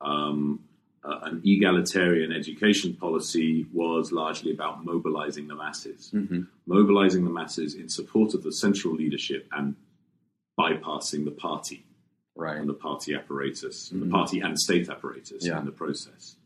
um, 0.01 0.63
uh, 1.03 1.19
an 1.23 1.41
egalitarian 1.45 2.31
education 2.31 2.93
policy 2.95 3.65
was 3.73 4.11
largely 4.11 4.51
about 4.51 4.83
mobilizing 4.85 5.47
the 5.47 5.55
masses, 5.55 6.11
Mhm. 6.13 6.47
mobilizing 6.67 7.23
the 7.25 7.29
masses 7.29 7.75
in 7.75 7.87
support 7.89 8.33
of 8.33 8.43
the 8.43 8.51
central 8.51 8.93
leadership 8.95 9.47
and 9.51 9.75
bypassing 10.59 11.23
the 11.25 11.31
party 11.31 11.85
Right. 12.39 12.57
and 12.57 12.69
the 12.69 12.73
party 12.73 13.13
apparatus, 13.13 13.89
Mhm. 13.91 13.99
the 14.01 14.09
party 14.09 14.39
and 14.39 14.57
state 14.57 14.89
apparatus 14.89 15.45
Yeah. 15.45 15.59
in 15.59 15.65
the 15.65 15.71
process. 15.71 16.37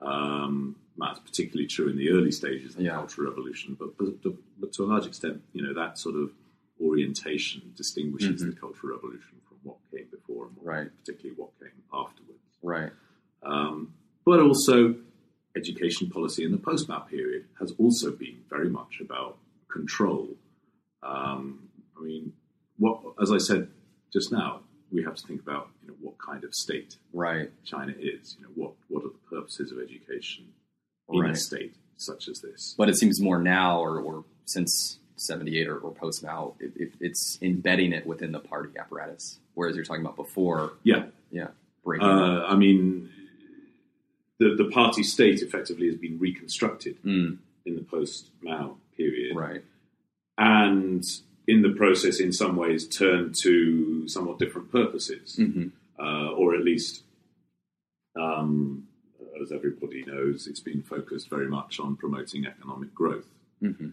Um, 0.00 0.76
that's 0.96 1.20
particularly 1.20 1.66
true 1.68 1.88
in 1.88 1.96
the 1.96 2.10
early 2.10 2.30
stages 2.32 2.70
of 2.72 2.78
the 2.78 2.84
Yeah. 2.84 2.94
Cultural 2.96 3.28
Revolution, 3.30 3.76
but, 3.78 3.96
but, 3.96 4.22
but 4.58 4.72
to 4.74 4.84
a 4.84 4.86
large 4.86 5.06
extent, 5.06 5.42
you 5.52 5.62
know, 5.62 5.72
that 5.74 5.98
sort 5.98 6.16
of 6.16 6.32
orientation 6.80 7.72
distinguishes 7.76 8.40
the 8.40 8.52
Cultural 8.52 8.94
Revolution 8.96 9.38
from 9.48 9.58
what 9.62 9.76
came 9.90 10.08
before 10.10 10.46
and 10.48 10.56
what, 10.56 10.62
Mm-hmm. 10.64 10.68
Right. 10.68 10.90
particularly 11.04 11.36
what 11.40 11.58
came 11.60 11.82
afterwards. 11.92 12.40
Right. 12.62 12.92
Um, 13.42 13.94
but 14.24 14.40
also, 14.40 14.96
education 15.54 16.08
policy 16.08 16.44
in 16.44 16.50
the 16.52 16.58
post 16.58 16.88
Mao 16.88 17.00
period 17.00 17.46
has 17.58 17.72
also 17.72 18.10
been 18.10 18.42
very 18.48 18.68
much 18.70 19.00
about 19.00 19.38
control. 19.68 20.36
Um, 21.02 21.68
I 21.98 22.02
mean, 22.02 22.32
what 22.78 23.14
as 23.20 23.30
I 23.30 23.38
said 23.38 23.70
just 24.12 24.32
now, 24.32 24.62
we 24.92 25.02
have 25.04 25.14
to 25.16 25.26
think 25.26 25.40
about 25.40 25.68
you 25.82 25.88
know 25.88 25.94
what 26.00 26.18
kind 26.18 26.44
of 26.44 26.54
state 26.54 26.96
Right. 27.12 27.50
China 27.64 27.92
is. 27.98 28.36
You 28.38 28.44
know 28.44 28.50
what 28.54 28.72
what 28.88 29.04
are 29.04 29.08
the 29.08 29.36
purposes 29.36 29.72
of 29.72 29.78
education 29.78 30.44
in 31.10 31.26
a 31.26 31.34
state 31.36 31.74
such 31.96 32.28
as 32.28 32.40
this? 32.40 32.74
But 32.76 32.88
it 32.88 32.96
seems 32.96 33.20
more 33.20 33.38
now, 33.38 33.80
or, 33.80 34.00
or 34.00 34.24
since 34.44 34.98
'78 35.16 35.68
or, 35.68 35.78
or 35.78 35.92
post 35.92 36.22
Mao, 36.24 36.54
it, 36.58 36.72
it, 36.76 36.92
it's 37.00 37.38
embedding 37.42 37.92
it 37.92 38.06
within 38.06 38.32
the 38.32 38.40
party 38.40 38.70
apparatus. 38.78 39.38
Whereas 39.54 39.76
you're 39.76 39.84
talking 39.84 40.02
about 40.02 40.16
before, 40.16 40.72
Yeah, 40.82 41.04
yeah, 41.30 41.48
breaking. 41.84 42.08
uh, 42.08 42.44
I 42.48 42.56
mean, 42.56 43.10
the 44.38 44.54
the 44.56 44.64
party 44.70 45.02
state 45.02 45.42
effectively 45.42 45.86
has 45.88 45.96
been 45.96 46.18
reconstructed 46.18 46.96
Mm, 47.04 47.38
in 47.66 47.74
the 47.76 47.82
post 47.82 48.28
Mao 48.42 48.76
period. 48.96 49.36
right. 49.36 49.62
and 50.38 51.04
in 51.46 51.62
the 51.62 51.70
process, 51.70 52.20
in 52.20 52.32
some 52.32 52.56
ways, 52.56 52.86
turn 52.86 53.32
to 53.42 54.08
somewhat 54.08 54.38
different 54.38 54.70
purposes, 54.70 55.36
hmm 55.36 55.68
uh, 55.98 56.30
or 56.32 56.54
at 56.54 56.64
least, 56.64 57.02
um, 58.18 58.88
as 59.40 59.52
everybody 59.52 60.02
knows, 60.04 60.46
it's 60.48 60.60
been 60.60 60.82
focused 60.82 61.28
very 61.30 61.46
much 61.48 61.78
on 61.78 61.96
promoting 61.96 62.46
economic 62.46 62.92
growth. 62.94 63.26
hmm 63.60 63.90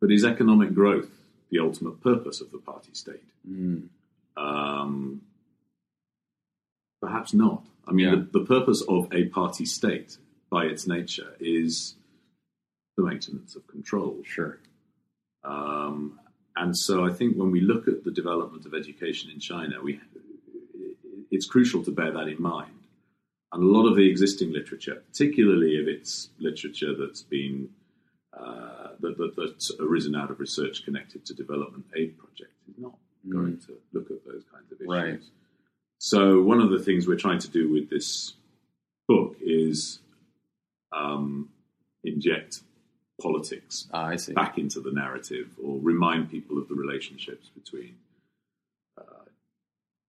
But 0.00 0.10
is 0.10 0.24
economic 0.24 0.74
growth 0.74 1.10
the 1.50 1.58
ultimate 1.60 2.00
purpose 2.02 2.40
of 2.40 2.50
the 2.50 2.58
party 2.58 2.90
state? 2.94 3.22
Mm, 3.48 3.88
Um, 4.36 5.20
perhaps 7.00 7.34
not. 7.34 7.64
I 7.86 7.92
mean, 7.92 8.06
Yeah. 8.08 8.14
the, 8.32 8.38
the 8.40 8.44
purpose 8.46 8.82
of 8.88 9.12
a 9.12 9.26
party 9.26 9.66
state, 9.66 10.16
by 10.50 10.64
its 10.66 10.86
nature, 10.86 11.34
is 11.40 11.94
the 12.96 13.02
maintenance 13.04 13.54
of 13.56 13.66
control. 13.66 14.22
sure. 14.24 14.58
Um, 15.44 16.18
and 16.56 16.76
so 16.76 17.04
I 17.04 17.12
think 17.12 17.36
when 17.36 17.50
we 17.50 17.60
look 17.60 17.88
at 17.88 18.04
the 18.04 18.10
development 18.10 18.66
of 18.66 18.74
education 18.74 19.30
in 19.30 19.40
China, 19.40 19.76
we, 19.82 20.00
it's 21.30 21.46
crucial 21.46 21.82
to 21.84 21.90
bear 21.90 22.12
that 22.12 22.28
in 22.28 22.40
mind. 22.40 22.72
And 23.52 23.62
a 23.62 23.66
lot 23.66 23.86
of 23.88 23.96
the 23.96 24.08
existing 24.08 24.52
literature, 24.52 25.02
particularly 25.10 25.80
of 25.80 25.88
its 25.88 26.30
literature 26.38 26.94
that's 26.96 27.22
been 27.22 27.68
uh, 28.32 28.88
that, 29.00 29.18
that, 29.18 29.36
that's 29.36 29.70
arisen 29.78 30.14
out 30.14 30.30
of 30.30 30.40
research 30.40 30.84
connected 30.84 31.26
to 31.26 31.34
development 31.34 31.84
aid 31.94 32.18
projects, 32.18 32.56
is 32.68 32.78
not 32.78 32.96
going 33.28 33.58
to 33.66 33.76
look 33.92 34.10
at 34.10 34.24
those 34.24 34.42
kinds 34.50 34.72
of 34.72 34.78
issues. 34.78 34.88
Right. 34.88 35.20
So 35.98 36.42
one 36.42 36.60
of 36.60 36.70
the 36.70 36.78
things 36.78 37.06
we're 37.06 37.16
trying 37.16 37.40
to 37.40 37.48
do 37.48 37.70
with 37.70 37.90
this 37.90 38.34
book 39.06 39.36
is 39.40 40.00
um, 40.92 41.50
inject 42.04 42.62
politics 43.22 43.88
Ah, 43.92 44.06
I 44.06 44.16
see. 44.16 44.32
back 44.32 44.58
into 44.58 44.80
the 44.80 44.92
narrative 44.92 45.48
or 45.62 45.78
remind 45.80 46.30
people 46.30 46.58
of 46.58 46.68
the 46.68 46.74
relationships 46.74 47.48
between 47.60 47.94
uh, 48.98 49.02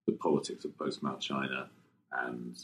the 0.06 0.12
politics 0.12 0.64
of 0.64 0.76
post 0.78 1.02
Mao 1.02 1.16
China 1.16 1.68
and 2.12 2.56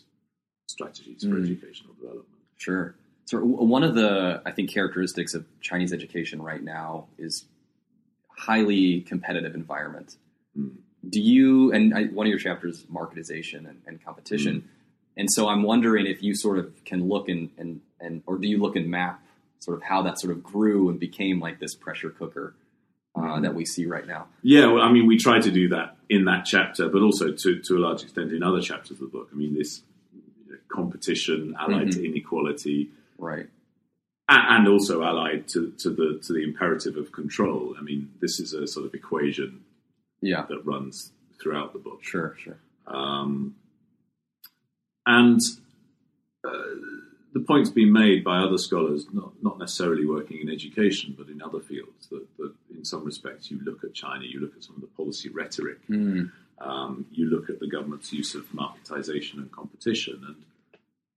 strategies 0.69 1.23
for 1.23 1.37
Mm. 1.37 1.45
educational 1.45 1.95
development. 1.95 2.26
Sure. 2.57 2.95
So 3.26 3.38
one 3.45 3.85
of 3.85 3.95
the 3.95 4.42
I 4.45 4.50
think 4.50 4.71
characteristics 4.73 5.35
of 5.35 5.45
Chinese 5.61 5.92
education 5.92 6.42
right 6.42 6.62
now 6.62 7.07
is 7.19 7.45
highly 8.37 9.00
competitive 9.02 9.54
environment. 9.54 10.16
Mm. 10.59 10.76
Do 11.09 11.21
you 11.21 11.73
and 11.73 11.95
I, 11.95 12.04
one 12.07 12.26
of 12.26 12.30
your 12.30 12.38
chapters 12.38 12.85
marketization 12.92 13.69
and, 13.69 13.80
and 13.87 14.04
competition, 14.04 14.69
and 15.16 15.28
so 15.30 15.49
I'm 15.49 15.62
wondering 15.62 16.07
if 16.07 16.23
you 16.23 16.35
sort 16.35 16.59
of 16.59 16.85
can 16.85 17.09
look 17.09 17.28
and, 17.28 17.50
and 17.57 17.80
and 18.00 18.23
or 18.26 18.37
do 18.38 18.47
you 18.49 18.59
look 18.59 18.76
and 18.76 18.88
map 18.90 19.23
sort 19.61 19.76
of 19.76 19.83
how 19.83 20.02
that 20.02 20.19
sort 20.21 20.33
of 20.33 20.43
grew 20.43 20.88
and 20.90 20.99
became 20.99 21.38
like 21.40 21.61
this 21.61 21.75
pressure 21.75 22.11
cooker 22.11 22.55
uh, 23.14 23.40
that 23.40 23.55
we 23.55 23.64
see 23.64 23.87
right 23.87 24.07
now. 24.07 24.26
Yeah, 24.43 24.67
well, 24.73 24.83
I 24.83 24.90
mean, 24.93 25.07
we 25.07 25.17
try 25.19 25.38
to 25.40 25.50
do 25.50 25.69
that 25.71 25.97
in 26.09 26.25
that 26.26 26.45
chapter, 26.45 26.88
but 26.88 27.02
also 27.02 27.33
to, 27.33 27.59
to 27.61 27.76
a 27.76 27.81
large 27.81 28.02
extent 28.02 28.33
in 28.33 28.43
other 28.43 28.61
chapters 28.61 28.93
of 28.93 28.99
the 29.00 29.07
book. 29.07 29.29
I 29.33 29.37
mean, 29.37 29.55
this 29.55 29.83
competition 30.69 31.55
allied 31.59 31.88
Mm-hmm. 31.88 32.00
to 32.00 32.07
inequality, 32.09 32.90
Right. 33.19 33.49
and 34.29 34.67
also 34.69 35.02
allied 35.02 35.49
to, 35.49 35.73
to 35.79 35.90
the 35.90 36.21
to 36.25 36.33
the 36.33 36.43
imperative 36.45 36.97
of 36.97 37.12
control. 37.12 37.75
I 37.79 37.83
mean, 37.83 38.12
this 38.21 38.38
is 38.40 38.55
a 38.55 38.67
sort 38.67 38.87
of 38.87 38.95
equation 38.95 39.64
Yeah. 40.23 40.47
that 40.49 40.64
runs 40.64 41.12
throughout 41.43 41.73
the 41.73 41.79
book. 41.81 42.02
Sure. 42.02 42.37
Sure. 42.38 42.59
Um, 42.87 43.57
and 45.07 45.40
uh, 46.45 46.50
the 47.32 47.40
point's 47.40 47.70
been 47.70 47.92
made 47.92 48.25
by 48.25 48.38
other 48.38 48.58
scholars, 48.58 49.06
not, 49.12 49.32
not 49.42 49.58
necessarily 49.58 50.04
working 50.06 50.40
in 50.40 50.49
education, 50.50 51.14
but 51.16 51.28
in 51.28 51.40
other 51.42 51.60
fields, 51.60 52.08
that, 52.08 52.25
that 52.38 52.52
in 52.76 52.84
some 52.84 53.04
respects 53.04 53.50
you 53.50 53.60
look 53.64 53.84
at 53.84 53.94
China, 53.94 54.25
you 54.25 54.40
look 54.40 54.56
at 54.56 54.64
some 54.64 54.75
of 54.75 54.80
the 54.80 54.88
policy 54.88 55.28
rhetoric, 55.28 55.78
Mm. 55.88 56.30
um, 56.60 57.06
you 57.12 57.30
look 57.30 57.49
at 57.49 57.60
the 57.60 57.68
government's 57.68 58.12
use 58.12 58.34
of 58.34 58.44
marketization 58.52 59.34
and 59.34 59.50
competition, 59.52 60.22
and 60.26 60.37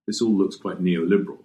this 0.08 0.22
all 0.22 0.36
looks 0.38 0.56
quite 0.56 0.82
neoliberal. 0.84 1.40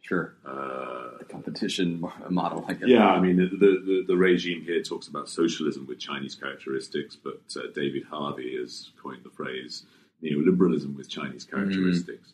Sure. 0.00 0.34
Uh, 0.46 1.18
The 1.18 1.24
competition 1.26 2.02
model. 2.30 2.64
I 2.68 2.72
guess. 2.74 2.88
yeah, 2.88 3.06
I 3.08 3.20
mean, 3.20 3.36
the, 3.36 3.46
the, 3.56 4.04
the 4.06 4.16
regime 4.16 4.62
here 4.62 4.82
talks 4.82 5.06
about 5.06 5.28
socialism 5.28 5.86
with 5.86 5.98
Chinese 5.98 6.34
characteristics, 6.34 7.14
but 7.16 7.40
uh, 7.56 7.60
David 7.74 8.04
Harvey 8.10 8.56
has 8.58 8.90
coined 9.02 9.22
the 9.22 9.30
phrase 9.30 9.84
neoliberalism 10.24 10.96
with 10.96 11.08
Chinese 11.08 11.44
characteristics. 11.44 12.32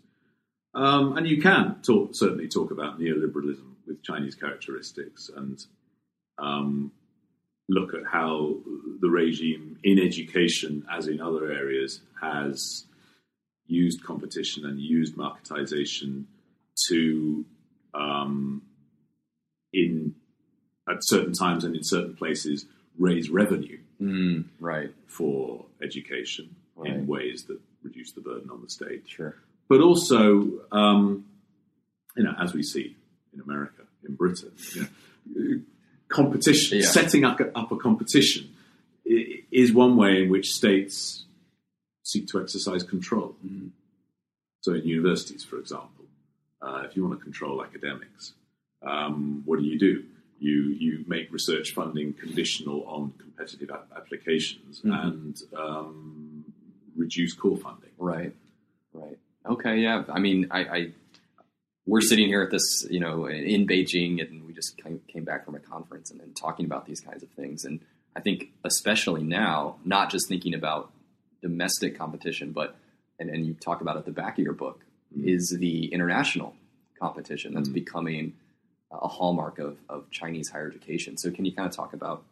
Um, 0.74 1.16
and 1.16 1.26
you 1.26 1.40
can 1.40 1.76
talk, 1.82 2.10
certainly 2.14 2.48
talk 2.48 2.70
about 2.70 2.98
neoliberalism 2.98 3.64
with 3.86 4.02
Chinese 4.02 4.34
characteristics 4.34 5.30
and 5.36 5.64
um, 6.38 6.90
look 7.68 7.94
at 7.94 8.04
how 8.10 8.56
the 9.00 9.08
regime 9.08 9.78
in 9.84 9.98
education, 10.00 10.84
as 10.90 11.06
in 11.06 11.20
other 11.20 11.50
areas, 11.52 12.00
has 12.20 12.84
used 13.66 14.02
competition 14.02 14.64
and 14.66 14.80
used 14.80 15.16
marketization 15.16 16.24
to 16.88 17.44
in 19.72 20.14
at 20.88 20.96
certain 21.00 21.32
times 21.32 21.64
and 21.64 21.74
in 21.76 21.82
certain 21.84 22.14
places 22.14 22.66
raise 22.98 23.30
revenue 23.30 23.78
Mm. 24.00 24.44
Right. 24.60 24.92
for 25.06 25.64
education 25.82 26.54
Right. 26.76 26.92
in 26.92 27.06
ways 27.06 27.44
that 27.44 27.58
reduce 27.82 28.10
the 28.12 28.20
burden 28.20 28.50
on 28.50 28.60
the 28.60 28.68
state. 28.68 29.04
Sure. 29.08 29.36
But 29.68 29.80
also, 29.80 30.60
um, 30.72 31.24
you 32.16 32.22
know, 32.24 32.34
as 32.40 32.52
we 32.54 32.62
see 32.62 32.96
in 33.32 33.40
America, 33.40 33.82
in 34.06 34.14
Britain, 34.14 34.52
you 34.74 34.82
know, 35.34 35.60
competition, 36.08 36.78
Yeah. 36.78 36.86
setting 36.86 37.24
up 37.24 37.40
a, 37.40 37.56
up 37.58 37.72
a 37.72 37.76
competition 37.76 38.50
is 39.04 39.72
one 39.72 39.96
way 39.96 40.22
in 40.22 40.30
which 40.30 40.50
states 40.50 41.24
seek 42.02 42.26
to 42.28 42.40
exercise 42.40 42.82
control. 42.82 43.36
Mhm. 43.44 43.70
So, 44.60 44.72
in 44.74 44.84
universities, 44.86 45.44
for 45.44 45.58
example, 45.58 46.04
uh, 46.62 46.82
if 46.86 46.96
you 46.96 47.04
want 47.04 47.18
to 47.18 47.22
control 47.24 47.62
academics, 47.62 48.32
um, 48.82 49.42
what 49.44 49.58
do 49.58 49.64
you 49.64 49.78
do? 49.78 50.04
You 50.40 50.62
you 50.84 51.04
make 51.06 51.32
research 51.32 51.72
funding 51.72 52.12
conditional 52.14 52.84
on 52.84 53.12
competitive 53.18 53.70
ap- 53.70 53.90
applications 53.96 54.80
Mhm. 54.82 55.04
and 55.06 55.42
um, 55.56 56.44
reduce 56.96 57.32
core 57.34 57.56
funding. 57.56 57.90
Right. 57.98 58.34
Right. 58.92 59.18
Okay. 59.48 59.78
Yeah. 59.78 60.04
I 60.08 60.18
mean, 60.20 60.48
I, 60.50 60.58
I 60.60 60.88
we're 61.86 62.00
sitting 62.00 62.26
here 62.28 62.42
at 62.42 62.50
this, 62.50 62.86
you 62.90 62.98
know, 63.00 63.26
in 63.26 63.66
Beijing, 63.66 64.26
and 64.26 64.46
we 64.46 64.54
just 64.54 64.82
came, 64.82 65.00
came 65.06 65.24
back 65.24 65.44
from 65.44 65.54
a 65.54 65.58
conference 65.60 66.10
and, 66.10 66.20
and 66.22 66.34
talking 66.34 66.64
about 66.64 66.86
these 66.86 67.00
kinds 67.00 67.22
of 67.22 67.28
things. 67.30 67.64
And 67.66 67.80
I 68.16 68.20
think, 68.20 68.52
especially 68.64 69.22
now, 69.22 69.76
not 69.84 70.10
just 70.10 70.26
thinking 70.28 70.54
about 70.54 70.90
domestic 71.42 71.98
competition, 71.98 72.52
but 72.52 72.76
and, 73.18 73.28
and 73.28 73.44
you 73.46 73.52
talk 73.54 73.82
about 73.82 73.96
at 73.98 74.06
the 74.06 74.12
back 74.12 74.38
of 74.38 74.44
your 74.44 74.54
book 74.54 74.80
Mm. 75.16 75.28
is 75.28 75.54
the 75.60 75.92
international 75.92 76.56
competition 76.98 77.54
that's 77.54 77.68
Mm. 77.68 77.74
becoming 77.74 78.32
a 78.90 79.06
hallmark 79.06 79.58
of, 79.60 79.76
of 79.88 80.10
Chinese 80.10 80.48
higher 80.48 80.66
education. 80.68 81.16
So, 81.18 81.30
can 81.30 81.44
you 81.44 81.52
kind 81.52 81.68
of 81.68 81.76
talk 81.76 81.92
about 81.92 82.24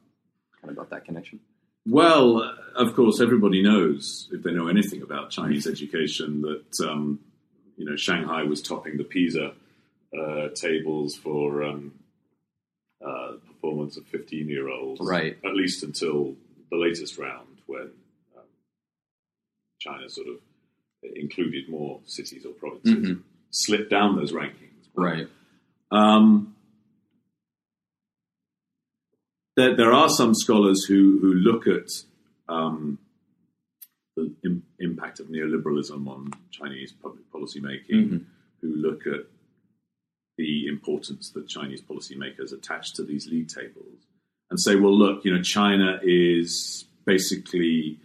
kind 0.61 0.70
of 0.70 0.77
about 0.79 0.90
that 0.90 1.05
connection? 1.05 1.38
Well, 1.87 2.55
of 2.77 2.95
course, 2.95 3.21
everybody 3.21 3.62
knows 3.62 4.29
if 4.33 4.42
they 4.42 4.53
know 4.53 4.68
anything 4.68 5.03
about 5.03 5.31
Chinese 5.31 5.66
education 5.66 6.42
that 6.42 6.88
um, 6.88 7.18
you 7.77 7.85
know 7.85 7.97
Shanghai 7.97 8.45
was 8.45 8.62
topping 8.62 8.97
the 8.97 9.05
PISA 9.05 9.53
uh, 10.18 10.49
tables 10.55 11.16
for 11.16 11.64
um, 11.64 11.92
uh, 13.05 13.33
performance 13.47 13.97
of 13.97 14.07
fifteen-year-olds, 14.07 15.01
Right. 15.01 15.37
At 15.45 15.55
least 15.55 15.83
until 15.83 16.37
the 16.71 16.77
latest 16.77 17.18
round, 17.18 17.49
when 17.66 17.90
um, 18.37 18.45
China 19.81 20.09
sort 20.09 20.29
of 20.29 20.37
included 21.16 21.68
more 21.68 22.01
cities 22.07 22.47
or 22.47 22.53
provinces, 22.53 22.95
Mhm. 22.95 23.23
slipped 23.51 23.90
down 23.90 24.14
those 24.16 24.33
rankings, 24.33 24.87
Right. 24.95 25.27
um, 25.90 26.52
there, 29.62 29.77
there 29.77 29.92
are 29.92 30.09
some 30.09 30.35
scholars 30.35 30.85
who, 30.85 31.18
who 31.20 31.35
look 31.35 31.66
at 31.66 31.88
um, 32.48 32.98
the 34.16 34.33
Im- 34.44 34.64
impact 34.79 35.20
of 35.20 35.27
neoliberalism 35.29 36.07
on 36.09 36.33
Chinese 36.51 36.92
public 36.92 37.31
policy 37.31 37.61
making, 37.61 38.09
Mhm. 38.09 38.25
who 38.61 38.75
look 38.77 39.07
at 39.07 39.27
the 40.38 40.66
importance 40.66 41.31
that 41.35 41.48
Chinese 41.48 41.81
policymakers 41.83 42.53
attach 42.53 42.94
to 42.94 43.05
these 43.05 43.29
league 43.29 43.48
tables, 43.48 44.07
and 44.51 44.61
say, 44.61 44.77
well, 44.77 44.96
look, 44.96 45.25
you 45.25 45.33
know, 45.35 45.42
China 45.42 46.01
is 46.03 46.85
basically 47.05 47.98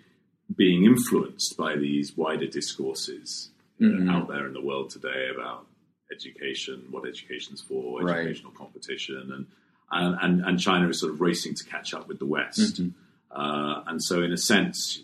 being 0.56 0.86
influenced 0.86 1.58
by 1.58 1.76
these 1.76 2.16
wider 2.16 2.48
discourses 2.48 3.52
Mhm. 3.82 4.10
out 4.10 4.28
there 4.30 4.46
in 4.48 4.54
the 4.54 4.62
world 4.62 4.90
today 4.90 5.30
about 5.34 5.68
education, 6.12 6.86
what 6.90 7.08
education's 7.08 7.62
for, 7.62 8.02
Right. 8.02 8.20
educational 8.20 8.52
competition, 8.54 9.32
and, 9.34 9.46
and 9.92 10.18
and 10.22 10.42
and 10.46 10.60
China 10.60 10.90
is 10.90 11.00
sort 11.00 11.14
of 11.14 11.22
racing 11.22 11.56
to 11.56 11.64
catch 11.64 11.94
up 11.94 12.08
with 12.08 12.20
the 12.20 12.26
West. 12.26 12.82
Mhm. 12.82 12.94
Uh, 13.32 13.84
and 13.88 14.04
so, 14.04 14.22
in 14.24 14.32
a 14.32 14.38
sense, 14.38 15.02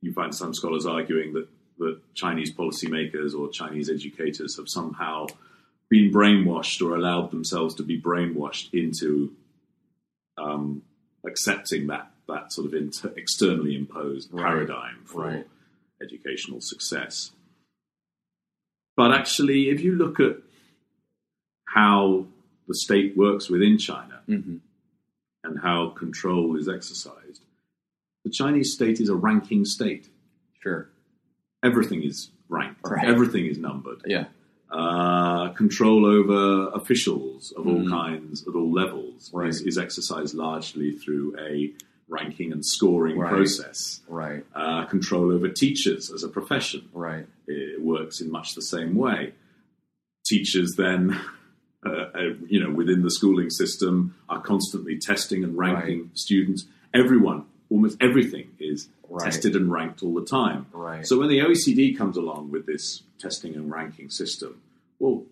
you 0.00 0.12
find 0.12 0.34
some 0.34 0.54
scholars 0.54 0.86
arguing 0.86 1.32
that 1.34 1.48
that 1.78 1.98
Chinese 2.14 2.54
policymakers 2.54 3.34
or 3.38 3.50
Chinese 3.50 3.90
educators 3.90 4.56
have 4.56 4.66
somehow 4.68 5.26
been 5.90 6.10
brainwashed 6.10 6.80
or 6.84 6.96
allowed 6.96 7.30
themselves 7.30 7.74
to 7.74 7.82
be 7.82 8.00
brainwashed 8.00 8.72
into 8.72 9.34
um, 10.38 10.82
accepting 11.26 11.86
that 11.88 12.10
that 12.28 12.52
sort 12.52 12.66
of 12.66 12.74
inter- 12.74 13.12
externally 13.16 13.76
imposed 13.76 14.32
Right. 14.32 14.42
paradigm 14.42 14.96
for 15.04 15.22
Right. 15.24 15.46
educational 16.02 16.60
success. 16.60 17.30
But 18.96 19.12
actually, 19.12 19.68
if 19.68 19.80
you 19.82 19.94
look 19.94 20.18
at 20.18 20.38
how 21.66 22.26
the 22.66 22.74
state 22.74 23.16
works 23.16 23.48
within 23.48 23.78
China 23.78 24.20
Mhm. 24.28 24.60
and 25.44 25.60
how 25.60 25.90
control 25.90 26.56
is 26.56 26.68
exercised, 26.68 27.42
the 28.24 28.30
Chinese 28.30 28.72
state 28.72 29.00
is 29.00 29.08
a 29.08 29.14
ranking 29.14 29.64
state. 29.64 30.08
Sure. 30.62 30.88
Everything 31.62 32.02
is 32.02 32.30
ranked, 32.48 32.80
Right. 32.84 33.04
everything 33.06 33.46
is 33.46 33.58
numbered. 33.58 34.02
Yeah. 34.06 34.26
Uh, 34.70 35.50
control 35.50 36.04
over 36.04 36.70
officials 36.74 37.52
of 37.52 37.66
all 37.68 37.84
Mhm. 37.84 37.88
kinds, 37.88 38.46
at 38.48 38.54
all 38.54 38.72
levels, 38.72 39.30
Right. 39.32 39.48
is, 39.48 39.60
is 39.62 39.78
exercised 39.78 40.34
largely 40.34 40.90
through 40.92 41.36
a 41.38 41.72
ranking 42.08 42.52
and 42.52 42.64
scoring 42.64 43.16
Right. 43.18 43.30
process. 43.30 44.00
Right. 44.08 44.44
Uh, 44.54 44.84
control 44.86 45.30
over 45.32 45.48
teachers 45.48 46.10
as 46.10 46.22
a 46.24 46.28
profession 46.28 46.88
Right. 46.92 47.26
it 47.46 47.80
works 47.80 48.20
in 48.20 48.30
much 48.30 48.54
the 48.56 48.62
same 48.62 48.94
way. 48.96 49.34
Teachers 50.26 50.74
then, 50.74 51.10
uh, 51.84 51.90
uh, 51.90 52.20
you 52.46 52.62
know, 52.62 52.70
within 52.70 53.02
the 53.02 53.10
schooling 53.10 53.50
system, 53.50 54.14
are 54.28 54.40
constantly 54.40 54.98
testing 54.98 55.44
and 55.44 55.56
ranking 55.56 56.10
students. 56.14 56.66
Everyone, 56.94 57.44
almost 57.70 57.96
everything, 58.00 58.50
is 58.58 58.88
Right. 59.08 59.24
tested 59.24 59.54
and 59.54 59.70
ranked 59.70 60.02
all 60.02 60.14
the 60.14 60.24
time. 60.24 60.66
Right. 60.72 61.06
So 61.06 61.20
when 61.20 61.28
the 61.28 61.38
OECD 61.38 61.96
comes 61.96 62.16
along 62.16 62.50
with 62.50 62.66
this 62.66 63.02
testing 63.20 63.54
and 63.54 63.70
ranking 63.70 64.10
system, 64.10 64.60
well, 64.98 65.22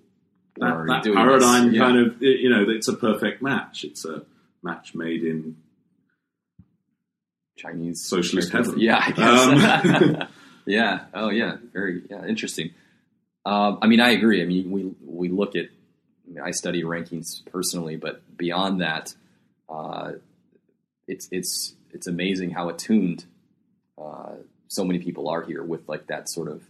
that, 0.58 0.86
that 0.86 1.12
paradigm 1.12 1.72
yeah. 1.72 1.80
kind 1.80 1.98
of, 1.98 2.22
you 2.22 2.50
know, 2.50 2.64
it's 2.68 2.86
a 2.86 2.92
perfect 2.92 3.42
match. 3.42 3.82
It's 3.82 4.04
a 4.04 4.22
match 4.62 4.94
made 4.94 5.24
in 5.24 5.56
Chinese 7.58 8.04
Socialist 8.04 8.52
heaven. 8.52 8.78
Yeah, 8.78 9.02
I 9.04 9.10
guess. 9.10 10.00
Um, 10.04 10.28
yeah. 10.66 11.04
Oh, 11.12 11.30
yeah. 11.30 11.56
Very 11.72 12.02
yeah. 12.08 12.24
Interesting. 12.26 12.70
Um, 13.44 13.78
I 13.82 13.88
mean, 13.88 14.00
I 14.00 14.10
agree. 14.10 14.40
I 14.42 14.46
mean, 14.46 14.70
we 14.70 14.94
we 15.04 15.28
look 15.28 15.56
at. 15.56 15.66
I, 16.42 16.50
study 16.50 16.82
rankings 16.82 17.44
personally, 17.50 17.96
but 17.96 18.22
beyond 18.36 18.80
that, 18.80 19.14
uh, 19.68 20.12
it's 21.06 21.28
it's 21.30 21.74
it's 21.92 22.06
amazing 22.06 22.50
how 22.50 22.68
attuned 22.68 23.24
uh, 23.98 24.34
so 24.68 24.84
many 24.84 24.98
people 24.98 25.28
are 25.28 25.42
here 25.42 25.62
with 25.62 25.88
like 25.88 26.06
that 26.08 26.28
sort 26.28 26.48
of 26.48 26.62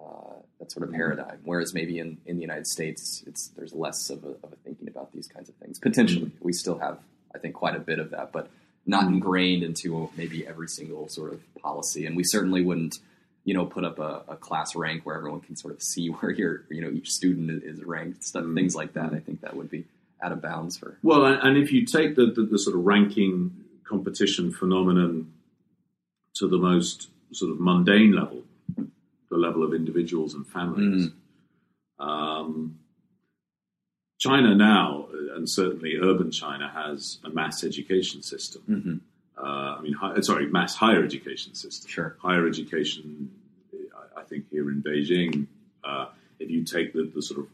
uh, 0.00 0.36
that 0.60 0.70
sort 0.70 0.88
of 0.88 0.94
paradigm. 0.94 1.40
Whereas 1.44 1.74
maybe 1.74 1.98
in, 1.98 2.18
in 2.26 2.36
the 2.36 2.42
United 2.42 2.66
States, 2.66 3.24
it's 3.26 3.48
there's 3.48 3.74
less 3.74 4.10
of 4.10 4.24
a, 4.24 4.30
of 4.42 4.52
a 4.52 4.56
thinking 4.64 4.88
about 4.88 5.12
these 5.12 5.26
kinds 5.26 5.48
of 5.48 5.54
things. 5.56 5.78
Potentially, 5.78 6.30
we 6.40 6.52
still 6.52 6.78
have 6.78 6.98
I 7.34 7.38
think, 7.38 7.54
quite 7.54 7.74
a 7.74 7.80
bit 7.80 7.98
of 7.98 8.10
that, 8.10 8.32
but 8.32 8.48
not 8.86 9.04
ingrained 9.04 9.62
into 9.62 10.10
maybe 10.16 10.46
every 10.46 10.68
single 10.68 11.08
sort 11.08 11.32
of 11.32 11.40
policy. 11.56 12.06
And 12.06 12.16
we 12.16 12.22
certainly 12.22 12.62
wouldn't, 12.62 12.98
you 13.44 13.52
know, 13.54 13.66
put 13.66 13.84
up 13.84 13.98
a, 13.98 14.22
a 14.28 14.36
class 14.36 14.74
rank 14.74 15.04
where 15.04 15.16
everyone 15.16 15.40
can 15.40 15.54
sort 15.56 15.74
of 15.74 15.82
see 15.82 16.08
where 16.16 16.30
your, 16.30 16.62
you 16.70 16.80
know, 16.80 16.90
each 16.90 17.10
student 17.12 17.62
is 17.64 17.82
ranked, 17.84 18.24
stuff, 18.24 18.44
Mm. 18.44 18.54
things 18.54 18.74
like 18.74 18.94
that. 18.94 19.12
I 19.12 19.18
think 19.20 19.40
that 19.42 19.54
would 19.56 19.70
be 19.70 19.84
out 20.22 20.32
of 20.32 20.40
bounds 20.40 20.76
for. 20.78 20.96
Well, 21.02 21.26
and, 21.26 21.40
and 21.42 21.56
if 21.58 21.70
you 21.72 21.84
take 21.84 22.16
the, 22.16 22.26
the, 22.26 22.42
the 22.46 22.58
sort 22.58 22.76
of 22.76 22.84
ranking 22.84 23.52
competition 23.84 24.50
phenomenon 24.52 25.30
to 26.36 26.48
the 26.48 26.56
most 26.56 27.08
sort 27.32 27.52
of 27.52 27.60
mundane 27.60 28.12
level, 28.12 28.42
the 28.76 29.36
level 29.36 29.62
of 29.62 29.74
individuals 29.74 30.32
and 30.34 30.46
families, 30.46 31.10
um, 31.98 32.78
China 34.18 34.54
now, 34.54 35.06
and 35.34 35.48
certainly 35.48 35.96
urban 36.00 36.30
China, 36.30 36.70
has 36.74 37.18
a 37.24 37.28
mass 37.30 37.62
education 37.64 38.22
system. 38.22 38.62
Mhm. 38.68 39.00
Uh, 39.44 39.76
I 39.78 39.80
mean, 39.82 39.92
hi, 39.92 40.14
sorry, 40.20 40.46
mass 40.46 40.74
higher 40.74 41.04
education 41.04 41.54
system. 41.54 41.90
Sure. 41.90 42.16
Higher 42.22 42.46
education, 42.46 43.30
I, 44.16 44.20
I 44.20 44.24
think 44.24 44.44
here 44.50 44.70
in 44.70 44.82
Beijing, 44.82 45.46
uh, 45.84 46.06
if 46.38 46.50
you 46.50 46.64
take 46.64 46.92
the, 46.94 47.10
the 47.14 47.20
sort 47.20 47.40
of 47.40 47.46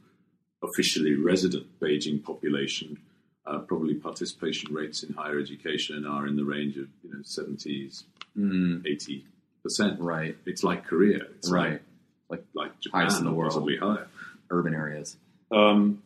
officially 0.63 1.15
resident 1.15 1.67
Beijing 1.81 2.23
population, 2.23 2.99
uh, 3.47 3.59
probably 3.61 3.95
participation 3.95 4.73
rates 4.73 5.03
in 5.03 5.15
higher 5.15 5.39
education 5.41 6.07
are 6.07 6.27
in 6.29 6.37
the 6.37 6.45
range 6.45 6.77
of 6.77 6.87
you 7.03 7.11
know 7.13 7.21
seventies, 7.25 8.05
Mm, 8.39 8.87
eighty 8.87 9.25
percent. 9.65 9.99
right. 10.01 10.37
It's 10.47 10.63
like 10.63 10.87
Korea. 10.87 11.23
It's 11.37 11.51
Right. 11.51 11.83
like 12.29 12.45
like 12.55 12.79
Japan, 12.79 13.01
Highest 13.01 13.19
in 13.19 13.25
the 13.25 13.33
world. 13.33 13.51
possibly 13.51 13.77
higher. 13.77 14.07
Urban 14.51 14.73
areas. 14.75 15.17
Um, 15.51 16.03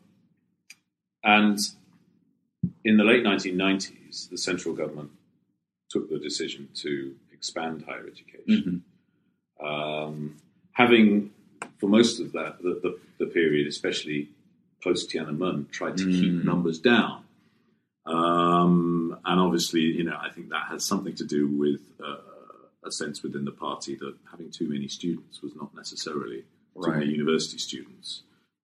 and 1.23 1.59
in 2.85 2.97
the 2.97 3.05
late 3.05 3.23
1990s, 3.25 4.31
the 4.31 4.38
central 4.38 4.75
government 4.75 5.11
took 5.90 6.11
the 6.11 6.18
decision 6.18 6.68
to 6.75 7.14
expand 7.33 7.85
higher 7.87 8.07
education. 8.07 8.85
Um, 9.62 10.37
having, 10.73 11.31
for 11.79 11.88
most 11.88 12.20
of 12.20 12.33
that, 12.33 12.59
the, 12.62 12.81
the, 12.83 12.99
the 13.25 13.27
period, 13.31 13.66
especially 13.66 14.29
post 14.83 15.11
Tiananmen, 15.11 15.70
tried 15.70 15.97
to 15.99 16.05
keep 16.05 16.33
Mm. 16.33 16.44
numbers 16.44 16.79
down. 16.79 17.23
Um, 18.07 19.18
and 19.25 19.40
obviously, 19.40 19.81
you 19.81 20.05
know, 20.05 20.16
I 20.20 20.31
think 20.31 20.51
that 20.51 20.64
has 20.68 20.85
something 20.87 21.14
to 21.16 21.25
do 21.25 21.49
with 21.49 21.81
uh, 22.05 22.16
a 22.85 22.92
sense 22.92 23.23
within 23.23 23.44
the 23.44 23.51
party 23.53 23.94
that 23.97 24.14
having 24.31 24.51
too 24.51 24.68
many 24.68 24.88
students 24.88 25.40
was 25.42 25.55
not 25.55 25.75
necessarily, 25.75 26.44
too 26.83 26.90
many 26.90 27.07
university 27.07 27.57
students, 27.59 28.23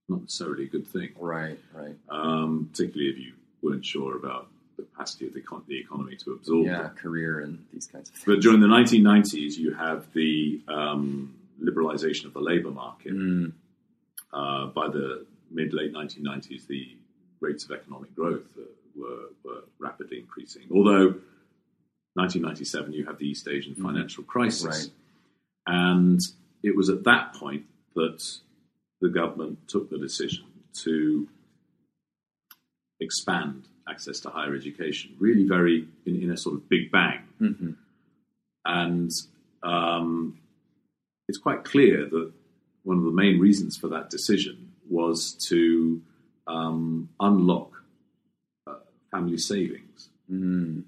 not 0.09 0.20
necessarily 0.22 0.64
a 0.64 0.68
good 0.68 0.87
thing 0.87 1.11
Right. 1.18 1.59
Right. 1.72 1.96
um, 2.11 2.68
particularly 2.70 3.11
if 3.12 3.18
you 3.18 3.33
weren't 3.62 3.85
sure 3.87 4.16
about 4.16 4.48
the 4.80 4.86
capacity 4.92 5.26
of 5.26 5.34
the, 5.34 5.40
econ- 5.42 5.66
the 5.66 5.78
economy 5.78 6.16
to 6.24 6.32
absorb 6.32 6.66
Yeah. 6.66 6.82
them. 6.82 6.94
Career 6.96 7.40
and 7.40 7.64
these 7.72 7.86
kinds 7.86 8.08
of 8.10 8.14
things. 8.16 8.24
But 8.26 8.40
during 8.40 8.60
the 8.60 8.66
1990s, 8.78 9.56
you 9.58 9.74
have 9.74 10.00
the 10.12 10.60
um, 10.68 11.34
liberalization 11.62 12.24
of 12.26 12.32
the 12.34 12.40
labor 12.52 12.70
market. 12.70 13.12
Mm, 13.14 13.52
Uh, 14.32 14.66
by 14.80 14.86
the 14.88 15.26
mid 15.50 15.70
late 15.78 15.92
1990s, 15.92 16.62
the 16.68 16.82
rates 17.40 17.62
of 17.64 17.70
economic 17.72 18.10
growth 18.14 18.46
uh, 18.56 18.62
were, 19.00 19.24
were 19.44 19.62
rapidly 19.86 20.18
increasing. 20.24 20.62
Although 20.76 21.08
1997, 22.14 22.92
you 22.92 23.04
have 23.06 23.18
the 23.18 23.26
East 23.32 23.48
Asian 23.48 23.74
financial 23.74 24.22
crisis, 24.34 24.64
Right. 24.66 24.90
and 25.66 26.20
it 26.62 26.74
was 26.76 26.88
at 26.90 27.02
that 27.10 27.34
point 27.34 27.64
that 27.96 28.20
the 29.00 29.08
government 29.08 29.54
took 29.72 29.90
the 29.90 29.98
decision 29.98 30.44
to 30.84 31.26
expand 33.00 33.66
access 33.90 34.20
to 34.20 34.31
higher 34.31 34.55
education, 34.55 35.14
really 35.18 35.46
very 35.46 35.87
in, 36.07 36.22
in 36.22 36.31
a 36.31 36.37
sort 36.37 36.55
of 36.55 36.68
big 36.68 36.90
bang. 36.90 37.20
mhm. 37.40 37.76
And 38.64 39.11
um, 39.62 40.38
it's 41.29 41.38
quite 41.38 41.64
clear 41.64 42.07
that 42.07 42.33
one 42.83 42.98
of 42.98 43.05
the 43.05 43.11
main 43.11 43.38
reasons 43.38 43.76
for 43.76 43.88
that 43.88 44.11
decision 44.11 44.72
was 44.88 45.33
to 45.48 46.03
um, 46.46 47.09
unlock 47.20 47.72
uh, 48.66 48.74
family 49.11 49.38
savings. 49.38 50.09
Mm. 50.31 50.85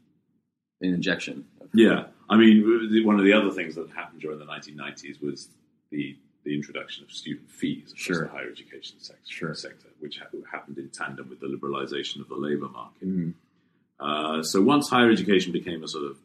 An 0.81 0.95
injection. 0.95 1.47
Yeah, 1.73 2.07
I 2.29 2.37
mean, 2.37 3.05
one 3.05 3.19
of 3.19 3.25
the 3.25 3.33
other 3.33 3.51
things 3.51 3.77
that 3.77 3.89
happened 3.91 4.21
during 4.21 4.39
the 4.39 4.45
1990s 4.45 5.23
was 5.23 5.49
the 5.91 6.17
the 6.45 6.55
introduction 6.55 7.05
of 7.05 7.11
student 7.11 7.49
fees 7.51 7.85
across 7.93 7.99
Sure. 8.01 8.23
the 8.25 8.29
higher 8.31 8.51
education 8.51 8.99
sector, 8.99 9.23
Sure. 9.31 9.55
sector 9.55 9.89
which 10.01 10.19
ha- 10.19 10.27
happened 10.51 10.79
in 10.79 10.89
tandem 10.89 11.29
with 11.29 11.41
the 11.41 11.47
liberalization 11.47 12.21
of 12.21 12.29
the 12.29 12.35
labor 12.35 12.69
market. 12.69 13.09
Mm. 13.09 13.35
Uh, 14.01 14.43
so 14.43 14.61
once 14.61 14.89
higher 14.89 15.11
education 15.11 15.53
became 15.53 15.83
a 15.85 15.89
sort 15.89 16.05
of 16.05 16.19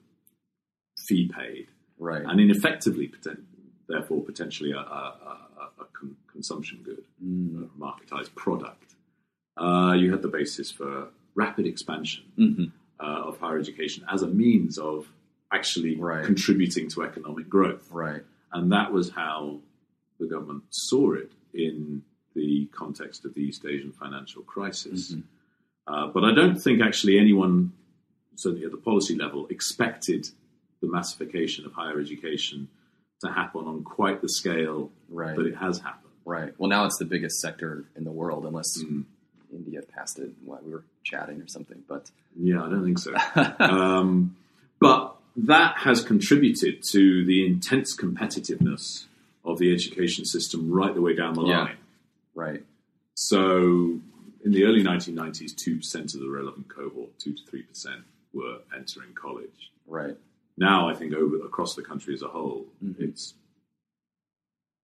fee 1.07 1.27
paid, 1.27 1.67
Right. 1.99 2.23
and 2.25 2.39
ineffectively, 2.39 3.07
poten- 3.07 3.43
therefore 3.87 4.23
potentially 4.23 4.71
a, 4.71 4.77
a, 4.79 4.81
a, 4.81 5.81
a 5.81 5.85
con- 5.93 6.17
consumption 6.31 6.81
good, 6.83 7.03
Mm. 7.23 7.65
a 7.65 7.79
marketized 7.79 8.33
product, 8.35 8.95
uh, 9.57 9.93
you 9.97 10.11
had 10.11 10.21
the 10.21 10.27
basis 10.27 10.71
for 10.71 11.09
rapid 11.35 11.65
expansion 11.67 12.23
Mhm. 12.37 12.71
uh, 12.99 13.03
of 13.27 13.37
higher 13.39 13.59
education 13.59 14.03
as 14.11 14.23
a 14.23 14.27
means 14.27 14.77
of 14.79 15.11
actually 15.51 15.95
Right. 15.95 16.25
contributing 16.25 16.89
to 16.89 17.03
economic 17.03 17.47
growth. 17.47 17.91
Right. 17.91 18.23
And 18.51 18.71
that 18.71 18.91
was 18.91 19.11
how 19.11 19.61
the 20.19 20.25
government 20.27 20.63
saw 20.69 21.13
it 21.13 21.31
in 21.53 22.03
the 22.35 22.67
context 22.71 23.25
of 23.25 23.33
the 23.33 23.41
East 23.41 23.65
Asian 23.65 23.91
financial 23.91 24.43
crisis. 24.43 25.13
Mhm. 25.13 25.23
Uh, 25.87 26.07
but 26.07 26.23
I 26.23 26.33
don't 26.33 26.57
think 26.61 26.81
actually 26.81 27.17
anyone, 27.17 27.71
certainly 28.35 28.65
at 28.65 28.71
the 28.71 28.77
policy 28.77 29.15
level, 29.15 29.47
expected 29.47 30.27
the 30.81 30.87
massification 30.87 31.65
of 31.65 31.73
higher 31.73 31.99
education 31.99 32.67
to 33.23 33.31
happen 33.31 33.65
on 33.65 33.83
quite 33.83 34.21
the 34.21 34.29
scale 34.29 34.91
Right. 35.09 35.35
that 35.35 35.45
it 35.47 35.55
has 35.55 35.79
happened. 35.79 36.03
Right. 36.25 36.53
Well, 36.59 36.69
now 36.69 36.85
it's 36.85 36.97
the 36.99 37.05
biggest 37.05 37.39
sector 37.39 37.85
in 37.95 38.03
the 38.03 38.11
world, 38.11 38.45
unless 38.45 38.77
Mm. 38.83 39.05
India 39.51 39.81
passed 39.81 40.19
it 40.19 40.33
while 40.43 40.59
we 40.63 40.71
were 40.71 40.83
chatting 41.03 41.41
or 41.41 41.47
something. 41.47 41.83
But 41.87 42.11
Yeah, 42.39 42.63
I 42.63 42.69
don't 42.69 42.83
think 42.83 42.99
so. 42.99 43.15
um, 43.59 44.35
but 44.79 45.15
that 45.37 45.77
has 45.77 46.03
contributed 46.03 46.83
to 46.91 47.25
the 47.25 47.45
intense 47.45 47.95
competitiveness 47.95 49.05
of 49.47 49.57
the 49.59 49.73
education 49.73 50.25
system 50.25 50.69
right 50.71 50.93
the 50.93 51.01
way 51.01 51.15
down 51.15 51.33
the 51.33 51.43
Yeah. 51.45 51.59
line. 51.63 51.77
right. 52.35 52.63
So, 53.15 53.99
in 54.45 54.51
the 54.51 54.63
early 54.65 54.83
1990s, 54.83 55.51
2% 55.55 56.13
of 56.13 56.19
the 56.19 56.29
relevant 56.29 56.67
cohort, 56.67 57.17
2 57.17 57.33
to 57.33 57.43
3%, 57.43 58.03
were 58.33 58.59
entering 58.75 59.13
college. 59.15 59.71
Right. 59.87 60.15
Now, 60.57 60.87
I 60.87 60.93
think 60.93 61.13
over 61.13 61.37
across 61.37 61.73
the 61.75 61.81
country 61.81 62.13
as 62.13 62.21
a 62.21 62.27
whole, 62.27 62.67
Mhm. 62.83 62.99
it's 62.99 63.33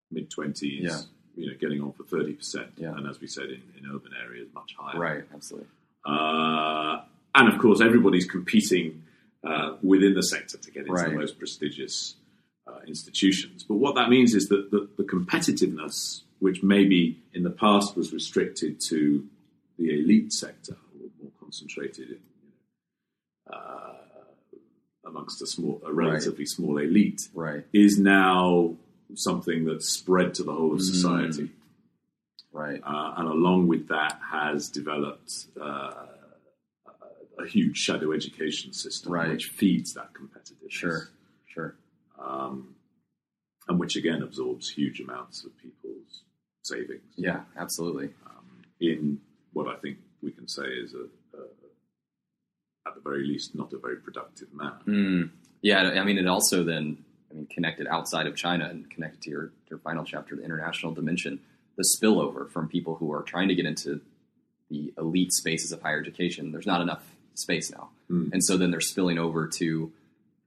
mid 0.09 0.29
20s, 0.31 0.81
Yeah. 0.83 1.01
you 1.35 1.47
know, 1.51 1.57
getting 1.59 1.81
on 1.81 1.91
for 1.93 2.03
30%. 2.03 2.71
Yeah. 2.77 2.95
And 2.95 3.05
as 3.07 3.19
we 3.21 3.27
said, 3.27 3.49
in, 3.51 3.61
in 3.77 3.85
urban 3.93 4.13
areas, 4.23 4.47
much 4.53 4.73
higher. 4.77 4.99
Right. 4.99 5.23
Absolutely. 5.33 5.69
Uh, 6.05 7.03
and 7.35 7.53
of 7.53 7.59
course, 7.59 7.81
everybody's 7.81 8.25
competing 8.25 9.03
uh, 9.43 9.77
within 9.83 10.13
the 10.13 10.23
sector 10.23 10.57
to 10.57 10.71
get 10.71 10.81
into 10.87 10.93
Right. 10.93 11.09
the 11.11 11.17
most 11.17 11.37
prestigious 11.37 12.15
uh, 12.67 12.79
institutions. 12.87 13.63
But 13.63 13.75
what 13.75 13.95
that 13.95 14.09
means 14.09 14.33
is 14.33 14.47
that 14.49 14.71
the, 14.71 14.87
the 14.97 15.03
competitiveness, 15.03 16.21
which 16.39 16.63
maybe 16.63 17.19
in 17.33 17.43
the 17.43 17.49
past 17.49 17.95
was 17.95 18.13
restricted 18.13 18.79
to 18.89 19.25
the 19.77 19.89
elite 19.99 20.31
sector, 20.33 20.73
or 21.01 21.09
more 21.21 21.31
concentrated 21.39 22.09
in, 22.09 22.17
you 22.43 22.51
know, 23.51 23.57
uh, 23.57 23.93
amongst 25.05 25.41
a 25.41 25.47
small, 25.47 25.81
a 25.85 25.91
relatively 25.91 26.45
small 26.45 26.77
elite, 26.77 27.27
Right. 27.33 27.65
is 27.73 27.99
now 27.99 28.75
something 29.15 29.65
that's 29.65 29.89
spread 29.89 30.33
to 30.35 30.43
the 30.43 30.53
whole 30.53 30.73
of 30.73 30.81
society 30.81 31.51
Right. 32.51 32.81
uh, 32.83 33.13
and 33.17 33.27
along 33.27 33.67
with 33.67 33.87
that 33.89 34.19
has 34.31 34.69
developed 34.69 35.45
uh, 35.59 35.93
a, 37.39 37.43
a 37.43 37.47
huge 37.47 37.77
shadow 37.77 38.11
education 38.13 38.73
system 38.73 39.11
Right. 39.11 39.29
which 39.29 39.47
feeds 39.47 39.93
that 39.95 40.13
competitiveness. 40.13 40.69
Sure. 40.71 41.09
Sure. 41.47 41.75
Um, 42.23 42.75
and 43.67 43.79
which 43.79 43.95
again 43.95 44.21
absorbs 44.21 44.69
huge 44.69 44.99
amounts 44.99 45.43
of 45.45 45.57
people's 45.57 46.23
savings 46.63 47.01
Yeah. 47.15 47.41
Absolutely. 47.57 48.09
um, 48.25 48.61
in 48.79 49.19
what 49.53 49.67
I 49.67 49.75
think 49.79 49.97
we 50.21 50.31
can 50.31 50.47
say 50.47 50.63
is 50.63 50.93
a, 50.93 51.03
a 51.37 51.41
at 52.87 52.95
the 52.95 53.01
very 53.01 53.25
least 53.25 53.55
not 53.55 53.71
a 53.73 53.77
very 53.77 53.97
productive 53.97 54.47
manner. 54.53 54.79
Mm. 54.87 55.29
Yeah. 55.61 55.81
I 55.81 56.03
mean, 56.03 56.17
it 56.17 56.27
also 56.27 56.63
then, 56.63 56.97
I 57.31 57.35
mean, 57.35 57.47
connected 57.47 57.87
outside 57.87 58.27
of 58.27 58.35
China 58.35 58.65
and 58.69 58.89
connected 58.89 59.21
to 59.23 59.29
your, 59.29 59.51
your 59.69 59.79
final 59.79 60.03
chapter, 60.03 60.35
the 60.35 60.43
international 60.43 60.93
dimension, 60.93 61.39
the 61.77 61.85
spillover 61.97 62.49
from 62.51 62.67
people 62.67 62.95
who 62.95 63.11
are 63.13 63.21
trying 63.21 63.47
to 63.47 63.55
get 63.55 63.65
into 63.65 64.01
the 64.69 64.93
elite 64.97 65.31
spaces 65.31 65.71
of 65.71 65.81
higher 65.81 65.99
education. 66.01 66.51
There's 66.51 66.65
not 66.67 66.81
enough 66.81 67.03
space 67.35 67.71
now. 67.71 67.89
Mm. 68.11 68.33
And 68.33 68.43
so 68.43 68.57
then 68.57 68.71
they're 68.71 68.81
spilling 68.81 69.17
over 69.17 69.47
to 69.59 69.91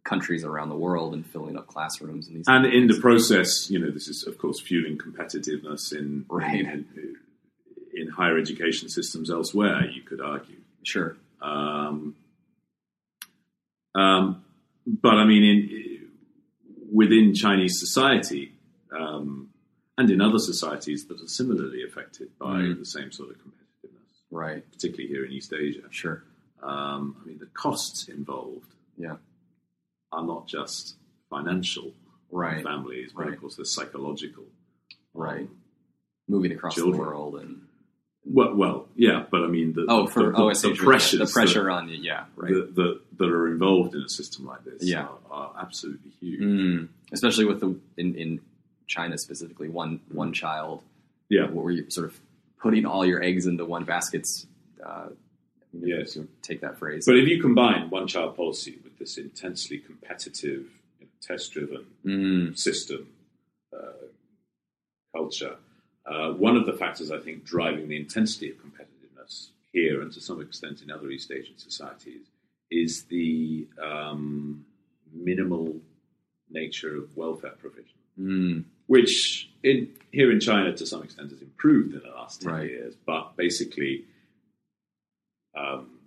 countries 0.07 0.43
around 0.45 0.69
the 0.71 0.77
world 0.87 1.13
and 1.15 1.27
filling 1.27 1.57
up 1.59 1.67
classrooms 1.67 2.27
and 2.29 2.37
these 2.37 2.47
And 2.49 2.65
in 2.67 2.87
the 2.87 2.99
process, 3.01 3.69
you 3.71 3.79
know, 3.79 3.91
this 3.91 4.09
is 4.09 4.25
of 4.27 4.39
course 4.39 4.59
fueling 4.61 4.97
competitiveness 4.97 5.93
in 5.93 6.25
Right. 6.29 6.61
in, 6.61 7.17
in 8.01 8.09
higher 8.09 8.39
education 8.39 8.89
systems 8.89 9.31
elsewhere. 9.31 9.79
You 9.91 10.03
could 10.03 10.21
argue. 10.21 10.61
sure. 10.85 11.17
Um, 11.43 12.15
Um, 13.95 14.45
but 14.87 15.15
I 15.15 15.25
mean, 15.25 15.43
in, 15.53 16.09
within 16.93 17.35
Chinese 17.35 17.79
society 17.81 18.53
um, 18.93 19.49
and 19.99 20.11
in 20.11 20.21
other 20.21 20.39
societies 20.39 21.07
that 21.07 21.21
are 21.21 21.29
similarly 21.29 21.83
affected 21.83 22.29
by 22.39 22.61
Mm. 22.61 22.79
the 22.79 22.85
same 22.85 23.11
sort 23.11 23.31
of 23.31 23.37
competitiveness, 23.39 24.13
Right. 24.31 24.63
particularly 24.71 25.09
here 25.09 25.25
in 25.25 25.33
East 25.33 25.53
Asia, 25.53 25.83
Sure. 25.91 26.23
um, 26.63 27.17
I 27.21 27.27
mean, 27.29 27.39
the 27.39 27.47
costs 27.65 28.09
involved 28.09 28.73
Yeah. 28.99 29.17
Are 30.13 30.25
not 30.25 30.47
just 30.47 30.97
financial 31.31 31.93
Right. 32.31 32.63
families, 32.63 33.13
but 33.15 33.25
Right. 33.27 33.35
of 33.35 33.41
course 33.41 33.57
they're 33.57 33.65
psychological. 33.65 34.45
Right. 35.15 35.43
Um, 35.49 35.57
Moving 36.29 36.53
across 36.53 36.75
Children. 36.75 36.97
the 36.97 36.99
world 37.03 37.37
and 37.37 37.63
well, 38.29 38.57
well, 38.57 38.89
yeah, 38.97 39.25
but 39.31 39.45
I 39.45 39.47
mean, 39.47 39.73
the, 39.73 39.87
oh, 39.89 40.09
for 40.09 40.33
the, 40.33 40.37
oh, 40.37 40.53
the 40.53 40.75
pressures, 40.75 41.21
the 41.21 41.33
pressure 41.33 41.71
on 41.71 41.89
you. 41.89 41.97
Yeah. 41.97 42.25
that, 42.37 42.43
Right. 42.43 42.53
that, 42.53 42.75
that, 42.75 43.01
that 43.19 43.29
are 43.31 43.47
involved 43.47 43.95
in 43.95 44.03
a 44.03 44.09
system 44.09 44.45
like 44.45 44.65
this 44.65 44.83
Yeah. 44.83 45.05
are, 45.07 45.19
are 45.31 45.55
absolutely 45.61 46.11
huge. 46.11 46.41
Mm. 46.41 46.89
Especially 47.13 47.45
with 47.45 47.61
the 47.61 47.79
in, 47.97 48.17
in 48.17 48.41
China 48.89 49.17
specifically, 49.19 49.69
one 49.69 50.01
one 50.11 50.33
child. 50.33 50.83
Yeah. 51.29 51.47
Where 51.49 51.71
you're 51.73 51.89
sort 51.91 52.09
of 52.09 52.21
putting 52.59 52.85
all 52.85 53.07
your 53.07 53.23
eggs 53.23 53.47
into 53.47 53.65
one 53.65 53.85
basket's. 53.85 54.47
Uh, 54.85 55.11
Yes. 55.79 56.17
take 56.43 56.63
that 56.63 56.79
phrase. 56.79 57.05
But 57.07 57.17
if 57.19 57.29
you 57.29 57.41
combine 57.41 57.91
one 57.91 58.07
child 58.09 58.35
policy 58.35 58.79
with 58.99 59.09
this 59.09 59.19
intensely 59.19 59.79
competitive, 59.79 60.65
you 61.01 61.07
know, 61.07 61.09
test 61.21 61.53
driven 61.53 61.87
Mm. 62.05 62.57
system 62.59 63.09
uh, 63.73 63.93
culture, 65.15 65.57
uh, 66.07 66.33
one 66.33 66.57
of 66.57 66.67
the 66.67 66.73
factors 66.73 67.11
I 67.11 67.19
think 67.19 67.45
driving 67.45 67.89
the 67.89 67.97
intensity 67.97 68.51
of 68.51 68.57
competitiveness 68.59 69.49
here 69.73 70.01
and 70.03 70.13
to 70.13 70.21
some 70.21 70.41
extent 70.41 70.83
in 70.83 70.91
other 70.91 71.11
East 71.11 71.31
Asian 71.31 71.59
societies 71.59 72.23
is 72.71 73.05
the 73.05 73.67
um, 73.83 74.65
minimal 75.13 75.77
nature 76.51 76.97
of 76.97 77.17
welfare 77.17 77.55
provision, 77.59 77.91
Mm. 78.19 78.65
which 78.87 79.51
in, 79.63 79.93
here 80.11 80.31
in 80.31 80.41
China 80.41 80.73
to 80.75 80.87
some 80.87 81.03
extent 81.03 81.31
has 81.33 81.43
improved 81.43 81.93
in 81.95 82.01
the 82.01 82.09
last 82.11 82.41
10 82.43 82.51
Right. 82.53 82.71
years, 82.71 82.95
but 83.05 83.37
basically 83.37 84.05
um, 85.55 85.99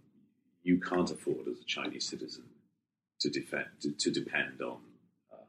you 0.64 0.80
can't 0.80 1.12
afford 1.12 1.48
as 1.48 1.60
a 1.60 1.64
Chinese 1.66 2.06
citizen 2.06 2.44
to, 3.20 3.30
defend, 3.30 3.66
to, 3.82 3.92
to 3.92 4.12
depend 4.12 4.62
on 4.62 4.78
um, 5.32 5.40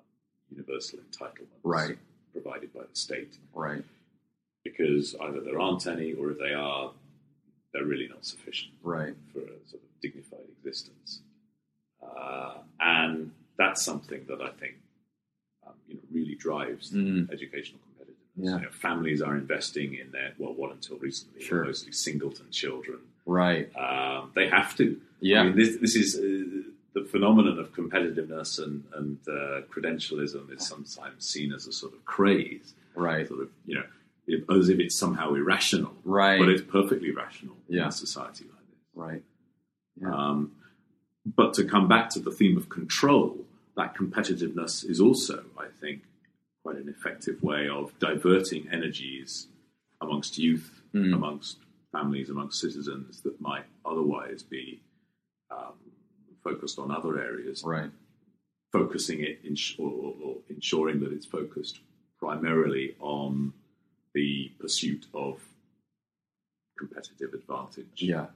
universal 0.51 0.99
entitlements 0.99 1.61
Right. 1.63 1.99
provided 2.33 2.73
by 2.75 2.81
the 2.83 2.95
state 2.97 3.35
Right. 3.55 3.85
because 4.65 5.15
either 5.21 5.41
there 5.41 5.61
aren't 5.61 5.87
any 5.87 6.13
or 6.13 6.31
if 6.33 6.39
they 6.39 6.53
are, 6.55 6.93
they're 7.73 7.85
really 7.85 8.09
not 8.09 8.25
sufficient 8.27 8.73
Right. 8.83 9.15
for 9.33 9.41
a 9.41 9.69
sort 9.69 9.83
of 9.83 10.01
dignified 10.03 10.47
existence. 10.59 11.21
Uh, 12.03 12.55
and 12.81 13.33
that's 13.57 13.85
something 13.85 14.25
that 14.29 14.41
I 14.41 14.51
think 14.51 14.75
um, 15.67 15.75
you 15.89 15.95
know, 15.95 16.01
really 16.11 16.35
drives 16.35 16.91
Mm. 16.93 17.31
educational 17.31 17.79
competitiveness. 17.81 18.17
Yeah. 18.37 18.57
You 18.57 18.63
know, 18.63 18.71
families 18.71 19.21
are 19.23 19.37
investing 19.37 19.95
in 19.95 20.11
their, 20.11 20.33
well, 20.39 20.55
what 20.55 20.73
until 20.73 20.97
recently, 20.99 21.43
Sure. 21.43 21.65
mostly 21.65 21.93
singleton 21.93 22.47
children. 22.51 22.99
Right. 23.27 23.71
Um, 23.77 24.33
they 24.35 24.49
have 24.49 24.75
to. 24.79 24.99
Yeah. 25.21 25.43
I 25.43 25.45
mean, 25.45 25.57
this, 25.57 25.77
this 25.77 25.95
is 25.95 26.17
uh, 26.19 26.71
the 26.95 27.05
phenomenon 27.05 27.59
of 27.59 27.73
competitiveness 27.73 28.63
and, 28.63 28.83
and 28.95 29.19
uh, 29.29 29.61
credentialism 29.73 30.53
is 30.57 30.67
sometimes 30.67 31.25
seen 31.27 31.53
as 31.53 31.67
a 31.67 31.73
sort 31.73 31.93
of 31.95 32.05
craze, 32.05 32.75
Right. 32.95 33.27
sort 33.29 33.41
of, 33.43 33.49
you 33.67 33.77
know, 33.77 33.85
if, 34.27 34.43
as 34.51 34.69
if 34.69 34.79
it's 34.81 34.97
somehow 34.97 35.35
irrational. 35.35 35.93
Right. 36.05 36.39
But 36.39 36.49
it's 36.49 36.63
perfectly 36.63 37.11
rational 37.13 37.57
Yeah. 37.69 37.83
in 37.83 37.89
a 37.89 37.93
society 37.93 38.45
like 38.45 38.67
this. 38.71 38.79
Right. 38.95 39.23
Yeah. 40.01 40.15
Um, 40.15 40.53
but 41.25 41.55
to 41.55 41.65
come 41.65 41.87
back 41.87 42.11
to 42.11 42.19
the 42.19 42.31
theme 42.33 42.57
of 42.57 42.69
control, 42.69 43.45
that 43.77 43.95
competitiveness 43.95 44.89
is 44.89 45.01
also, 45.01 45.45
I 45.59 45.67
think, 45.81 46.03
quite 46.65 46.77
an 46.77 46.89
effective 46.89 47.43
way 47.43 47.69
of 47.69 47.97
diverting 48.01 48.69
energies 48.71 49.47
amongst 50.01 50.39
youth, 50.39 50.77
Mm. 50.93 51.15
amongst 51.15 51.59
families, 51.93 52.31
amongst 52.31 52.59
citizens 52.61 53.21
that 53.21 53.41
might 53.41 53.65
otherwise 53.87 54.43
be 54.43 54.81
um, 55.53 55.75
focused 56.43 56.79
on 56.79 56.91
other 56.91 57.19
areas, 57.21 57.63
Right. 57.65 57.91
focusing 58.73 59.21
it 59.21 59.41
in, 59.45 59.57
or, 59.79 59.91
or, 59.91 60.15
or 60.25 60.37
ensuring 60.49 61.01
that 61.01 61.13
it's 61.13 61.27
focused 61.27 61.81
primarily 62.19 62.95
on 63.01 63.53
the 64.15 64.51
pursuit 64.59 65.07
of 65.15 65.41
competitive 66.79 67.35
advantage. 67.35 67.87
Yeah. 67.97 68.27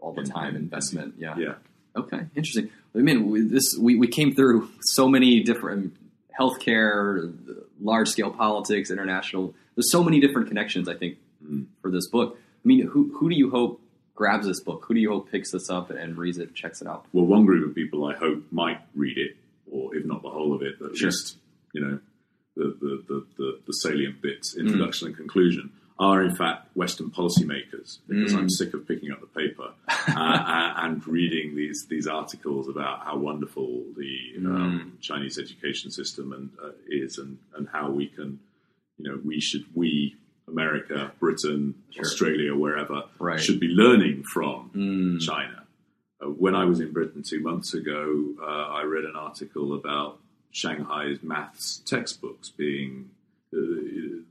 All 0.00 0.12
the 0.12 0.22
time 0.24 0.56
investment. 0.56 1.14
Yeah. 1.18 1.36
Yeah. 1.38 1.54
Okay, 1.96 2.26
interesting. 2.34 2.70
I 2.94 2.98
mean, 2.98 3.30
we, 3.30 3.40
this 3.42 3.76
we, 3.78 3.94
we 3.94 4.08
came 4.08 4.34
through 4.34 4.68
so 4.82 5.08
many 5.08 5.42
different 5.42 5.96
healthcare, 6.38 7.32
large 7.80 8.08
scale 8.08 8.30
politics, 8.32 8.90
international. 8.90 9.54
There's 9.76 9.90
so 9.90 10.02
many 10.02 10.20
different 10.20 10.48
connections. 10.48 10.88
I 10.88 10.94
think 10.94 11.18
Mm. 11.44 11.66
for 11.82 11.90
this 11.90 12.08
book. 12.08 12.38
I 12.64 12.66
mean, 12.66 12.86
who 12.86 13.12
who 13.18 13.28
do 13.28 13.36
you 13.36 13.50
hope 13.50 13.78
grabs 14.14 14.46
this 14.46 14.60
book? 14.60 14.84
Who 14.86 14.94
do 14.94 15.00
you 15.00 15.10
hope 15.10 15.30
picks 15.30 15.50
this 15.50 15.68
up 15.70 15.90
and 15.90 16.16
reads 16.16 16.38
it, 16.38 16.54
checks 16.54 16.80
it 16.80 16.88
out? 16.88 17.06
Well, 17.12 17.24
one 17.26 17.44
group 17.44 17.68
of 17.68 17.74
people 17.74 18.04
I 18.06 18.14
hope 18.14 18.44
might 18.50 18.80
read 18.94 19.18
it, 19.18 19.36
or 19.70 19.94
if 19.96 20.04
not 20.04 20.22
the 20.22 20.30
whole 20.30 20.54
of 20.54 20.62
it, 20.62 20.76
at 20.80 20.96
Sure. 20.96 21.08
least 21.10 21.36
you 21.72 21.80
know 21.80 21.98
the 22.56 22.76
the, 22.80 23.04
the, 23.08 23.26
the, 23.36 23.58
the 23.66 23.72
salient 23.72 24.22
bits, 24.22 24.56
introduction 24.56 25.08
and 25.08 25.16
conclusion, 25.16 25.70
are 25.98 26.22
in 26.22 26.34
fact 26.36 26.68
Western 26.76 27.10
policymakers. 27.10 27.98
Because 28.08 28.32
Mm. 28.34 28.38
I'm 28.38 28.50
sick 28.50 28.74
of 28.74 28.86
picking 28.86 29.10
up 29.10 29.20
the 29.20 29.26
paper 29.26 29.72
uh, 29.88 30.72
and 30.76 31.04
reading 31.06 31.56
these 31.56 31.86
these 31.88 32.06
articles 32.06 32.68
about 32.68 33.04
how 33.04 33.16
wonderful 33.16 33.82
the 33.96 34.18
Mm. 34.38 34.46
um, 34.46 34.98
Chinese 35.00 35.38
education 35.38 35.90
system 35.90 36.32
and 36.32 36.50
uh, 36.62 36.70
is, 36.88 37.18
and 37.18 37.38
and 37.56 37.68
how 37.72 37.90
we 37.90 38.06
can, 38.06 38.38
you 38.98 39.08
know, 39.10 39.18
we 39.24 39.40
should 39.40 39.64
we 39.74 40.14
America, 40.48 41.12
Britain, 41.18 41.74
Sure. 41.90 42.02
Australia, 42.04 42.54
wherever, 42.54 43.04
Right. 43.18 43.40
should 43.40 43.60
be 43.60 43.68
learning 43.68 44.24
from 44.24 44.70
Mm. 44.74 45.20
China. 45.20 45.64
Uh, 46.22 46.30
when 46.30 46.54
I 46.54 46.64
was 46.64 46.80
in 46.80 46.92
Britain 46.92 47.22
two 47.22 47.40
months 47.40 47.74
ago, 47.74 48.34
uh, 48.40 48.44
I 48.44 48.82
read 48.84 49.04
an 49.04 49.16
article 49.16 49.74
about 49.74 50.20
Shanghai's 50.52 51.22
maths 51.22 51.78
textbooks 51.86 52.50
being 52.50 53.10
uh, 53.52 53.56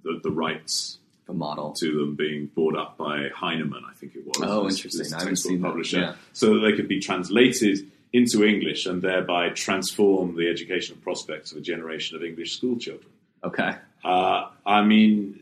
the, 0.03 0.19
the 0.23 0.31
rights 0.31 0.99
The 1.27 1.33
model. 1.33 1.73
to 1.79 1.97
them 1.99 2.15
being 2.15 2.47
bought 2.47 2.75
up 2.77 2.97
by 2.97 3.29
Heinemann, 3.33 3.83
I 3.89 3.93
think 3.93 4.15
it 4.15 4.25
was. 4.25 4.35
Oh, 4.41 4.65
this- 4.65 4.75
interesting. 4.77 4.99
this 5.03 5.13
I 5.13 5.19
haven't 5.19 5.35
seen 5.37 5.61
that. 5.61 5.91
Yeah. 5.93 6.15
so 6.33 6.53
that 6.55 6.59
they 6.59 6.73
could 6.73 6.87
be 6.89 6.99
translated 6.99 7.89
into 8.11 8.43
English 8.43 8.85
and 8.85 9.01
thereby 9.01 9.49
transform 9.49 10.35
the 10.35 10.47
educational 10.49 10.99
prospects 10.99 11.51
of 11.51 11.57
a 11.57 11.61
generation 11.61 12.15
of 12.17 12.23
English 12.23 12.55
school 12.57 12.77
children. 12.77 13.09
Okay. 13.43 13.75
Uh, 14.03 14.49
I 14.65 14.83
mean, 14.85 15.39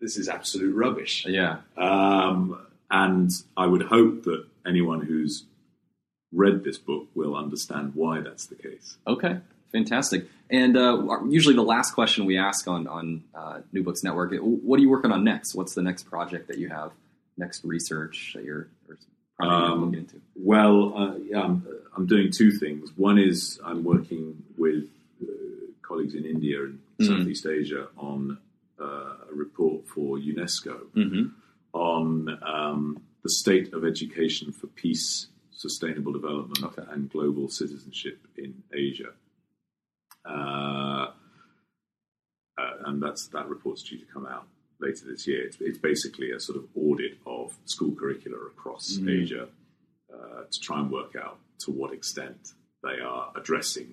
this 0.00 0.16
is 0.16 0.28
absolute 0.28 0.74
rubbish. 0.74 1.24
Yeah. 1.26 1.58
Um, 1.76 2.58
and 2.90 3.30
I 3.56 3.66
would 3.66 3.82
hope 3.82 4.24
that 4.24 4.44
anyone 4.66 5.04
who's 5.04 5.44
read 6.32 6.64
this 6.64 6.78
book 6.78 7.06
will 7.14 7.34
understand 7.36 7.92
why 7.94 8.20
that's 8.20 8.46
the 8.46 8.54
case. 8.54 8.96
Okay, 9.06 9.38
fantastic. 9.72 10.26
And 10.50 10.76
uh, 10.76 11.02
usually 11.28 11.54
the 11.54 11.62
last 11.62 11.92
question 11.92 12.24
we 12.26 12.38
ask 12.38 12.66
on 12.68 12.86
on 12.86 13.24
uh, 13.34 13.60
New 13.72 13.82
Books 13.82 14.02
Network: 14.02 14.32
What 14.40 14.78
are 14.78 14.82
you 14.82 14.88
working 14.90 15.12
on 15.12 15.24
next? 15.24 15.54
What's 15.54 15.74
the 15.74 15.82
next 15.82 16.04
project 16.04 16.48
that 16.48 16.58
you 16.58 16.68
have? 16.68 16.92
Next 17.36 17.64
research 17.64 18.32
that 18.34 18.44
you're 18.44 18.68
or 18.88 18.96
project 18.96 19.06
you're 19.40 19.52
Um, 19.52 19.84
looking 19.84 19.98
into? 20.00 20.20
Well, 20.36 20.94
uh, 20.96 21.14
yeah, 21.18 21.42
I'm, 21.42 21.66
I'm 21.96 22.06
doing 22.06 22.30
two 22.32 22.50
things. 22.50 22.90
One 22.96 23.18
is 23.18 23.60
I'm 23.64 23.84
working 23.84 24.42
with 24.56 24.84
uh, 25.22 25.26
colleagues 25.82 26.14
in 26.14 26.24
India 26.24 26.62
and 26.64 26.78
Mhm. 27.00 27.06
Southeast 27.06 27.46
Asia 27.46 27.86
on 27.96 28.38
a 29.30 29.34
report 29.34 29.86
for 29.88 30.18
UNESCO 30.18 30.86
Mm-hmm. 30.96 31.24
on 31.72 32.28
um, 32.42 33.02
the 33.22 33.30
state 33.30 33.72
of 33.74 33.84
education 33.84 34.52
for 34.52 34.66
peace, 34.68 35.26
sustainable 35.50 36.12
development, 36.12 36.62
Okay. 36.62 36.82
and 36.90 37.10
global 37.10 37.48
citizenship 37.48 38.18
in 38.36 38.62
Asia. 38.72 39.10
Uh, 40.24 41.10
uh, 42.58 42.70
and 42.86 43.02
that's 43.02 43.28
that 43.28 43.48
report's 43.48 43.82
due 43.82 43.98
to 43.98 44.04
come 44.06 44.26
out 44.26 44.46
later 44.80 45.04
this 45.06 45.26
year. 45.26 45.44
It's, 45.46 45.56
it's 45.60 45.78
basically 45.78 46.30
a 46.32 46.40
sort 46.40 46.58
of 46.58 46.64
audit 46.76 47.18
of 47.26 47.56
school 47.64 47.94
curricula 47.94 48.38
across 48.46 48.98
Mm. 48.98 49.22
Asia 49.22 49.48
uh, 50.12 50.42
to 50.50 50.60
try 50.60 50.80
and 50.80 50.90
work 50.90 51.14
out 51.16 51.38
to 51.60 51.70
what 51.70 51.92
extent 51.92 52.52
they 52.82 53.00
are 53.00 53.32
addressing 53.36 53.88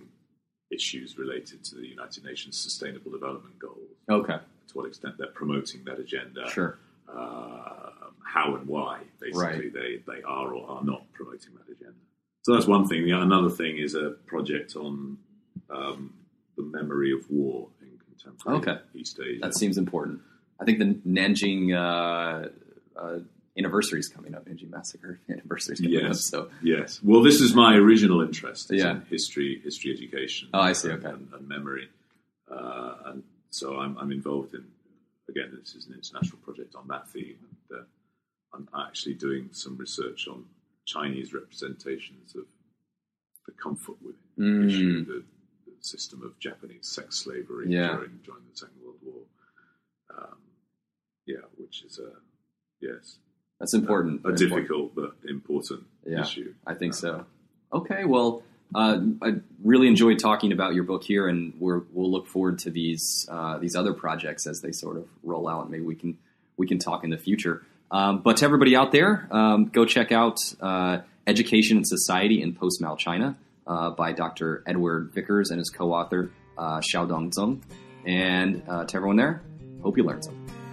issues 0.72 1.18
related 1.18 1.64
to 1.66 1.76
the 1.76 1.88
United 1.88 2.24
Nations 2.24 2.58
Sustainable 2.58 3.12
Development 3.12 3.58
Goals. 3.60 3.90
Okay, 4.10 4.38
To 4.70 4.78
what 4.78 4.88
extent 4.88 5.16
they're 5.18 5.28
promoting 5.28 5.84
that 5.86 6.00
agenda 6.00 6.50
sure. 6.50 6.78
uh, 7.08 7.90
how 8.26 8.56
and 8.56 8.68
why 8.68 9.02
basically 9.22 9.42
Right. 9.70 9.74
they, 9.74 10.02
they 10.12 10.22
are 10.24 10.54
or 10.54 10.70
are 10.80 10.84
not 10.84 11.12
promoting 11.14 11.54
that 11.58 11.72
agenda. 11.72 11.94
So 12.44 12.54
that's 12.54 12.68
one 12.68 12.88
thing. 12.88 13.10
Another 13.12 13.50
thing 13.50 13.78
is 13.78 13.96
a 13.96 14.12
project 14.28 14.76
on 14.76 15.18
um, 15.70 16.14
the 16.58 16.64
memory 16.64 17.12
of 17.14 17.30
war 17.30 17.70
in 17.82 17.98
contemporary 18.00 18.58
Okay. 18.60 18.78
East 18.94 19.20
Asia. 19.20 19.40
That 19.42 19.56
seems 19.56 19.78
important. 19.78 20.20
I 20.60 20.66
think 20.66 20.80
the 20.80 20.96
Nanjing 21.08 21.74
uh, 21.74 22.50
uh, 23.00 23.20
anniversaries 23.58 24.08
coming 24.10 24.36
up, 24.36 24.46
Nanjing 24.48 24.70
Massacre 24.70 25.20
anniversaries 25.30 25.80
coming 25.80 25.98
up. 25.98 26.04
Yes. 26.10 26.28
So 26.30 26.50
Yes. 26.62 27.00
Well, 27.04 27.22
this 27.24 27.40
is 27.42 27.54
my 27.54 27.76
original 27.76 28.22
interest. 28.22 28.72
is 28.74 28.82
Yeah. 28.82 28.92
in 28.92 29.02
history, 29.10 29.62
history 29.64 29.92
education. 29.94 30.50
Oh, 30.54 30.60
I 30.60 30.74
see, 30.74 30.90
And, 30.90 31.06
okay. 31.06 31.14
and, 31.16 31.28
and 31.34 31.48
memory. 31.48 31.90
Uh, 32.52 32.94
and 33.06 33.24
so 33.56 33.78
I'm, 33.80 33.98
I'm 33.98 34.12
involved 34.12 34.54
in, 34.54 34.66
again, 35.30 35.58
this 35.58 35.76
is 35.76 35.88
an 35.88 35.94
international 35.94 36.40
project 36.40 36.76
on 36.76 36.88
that 36.90 37.08
theme. 37.10 37.38
And, 37.70 37.80
uh, 37.80 37.84
I'm 38.54 38.68
actually 38.88 39.16
doing 39.16 39.50
some 39.52 39.78
research 39.78 40.28
on 40.28 40.46
Chinese 40.86 41.34
representations 41.34 42.36
of 42.36 42.46
the 43.46 43.54
comfort 43.54 43.96
women 44.02 44.20
Mm. 44.38 44.68
issue, 44.68 45.06
the, 45.06 45.24
the 45.66 45.72
system 45.80 46.22
of 46.22 46.38
Japanese 46.40 46.88
sex 46.88 47.16
slavery 47.16 47.68
Yeah. 47.70 47.96
during, 47.96 48.20
during 48.26 48.44
the 48.52 48.58
Second 48.58 48.76
World 48.84 49.00
War. 49.02 49.24
Um, 50.18 50.38
yeah, 51.26 51.46
which 51.58 51.84
is 51.84 51.98
a, 52.00 52.12
yes, 52.82 53.20
that's 53.60 53.74
important. 53.74 54.16
a 54.26 54.30
important. 54.30 54.38
difficult 54.50 54.96
but 54.96 55.16
important 55.30 55.84
Yeah. 56.06 56.22
issue. 56.24 56.54
I 56.68 56.74
think 56.74 56.94
so. 56.94 57.26
Okay, 57.72 58.04
well, 58.04 58.44
uh, 58.74 59.00
I 59.22 59.36
really 59.64 59.88
enjoyed 59.88 60.20
talking 60.20 60.52
about 60.52 60.74
your 60.74 60.84
book 60.84 61.04
here, 61.04 61.28
and 61.28 61.54
we're, 61.60 61.82
we'll 61.94 62.12
look 62.12 62.28
forward 62.28 62.60
to 62.60 62.70
these 62.72 63.28
uh, 63.30 63.58
these 63.60 63.76
other 63.76 63.94
projects 63.94 64.48
as 64.48 64.62
they 64.62 64.72
sort 64.72 64.98
of 64.98 65.08
roll 65.24 65.48
out. 65.48 65.70
Maybe 65.70 65.84
we 65.84 65.96
can 65.96 66.18
we 66.58 66.68
can 66.68 66.80
talk 66.80 67.04
in 67.04 67.10
the 67.10 67.18
future. 67.18 67.64
Um, 67.92 68.22
but 68.22 68.38
to 68.38 68.46
everybody 68.46 68.76
out 68.76 68.92
there, 68.92 69.28
um, 69.32 69.66
go 69.66 69.86
check 69.86 70.12
out 70.12 70.40
uh, 70.60 71.00
Education 71.28 71.78
and 71.78 71.88
Society 71.88 72.42
in 72.42 72.54
Post 72.54 72.82
Mao 72.82 72.96
China 72.96 73.38
uh, 73.68 73.92
by 73.92 74.12
Dr. 74.12 74.64
Edward 74.66 75.12
Vickers 75.14 75.52
and 75.52 75.60
his 75.60 75.70
co-author 75.70 76.32
uh, 76.58 76.80
Xiaodong 76.80 77.32
Zeng. 77.34 77.62
And 78.06 78.64
uh, 78.68 78.86
to 78.86 78.96
everyone 78.96 79.18
there, 79.18 79.42
hope 79.82 79.98
you 79.98 80.04
learned 80.04 80.26
something. 80.26 80.65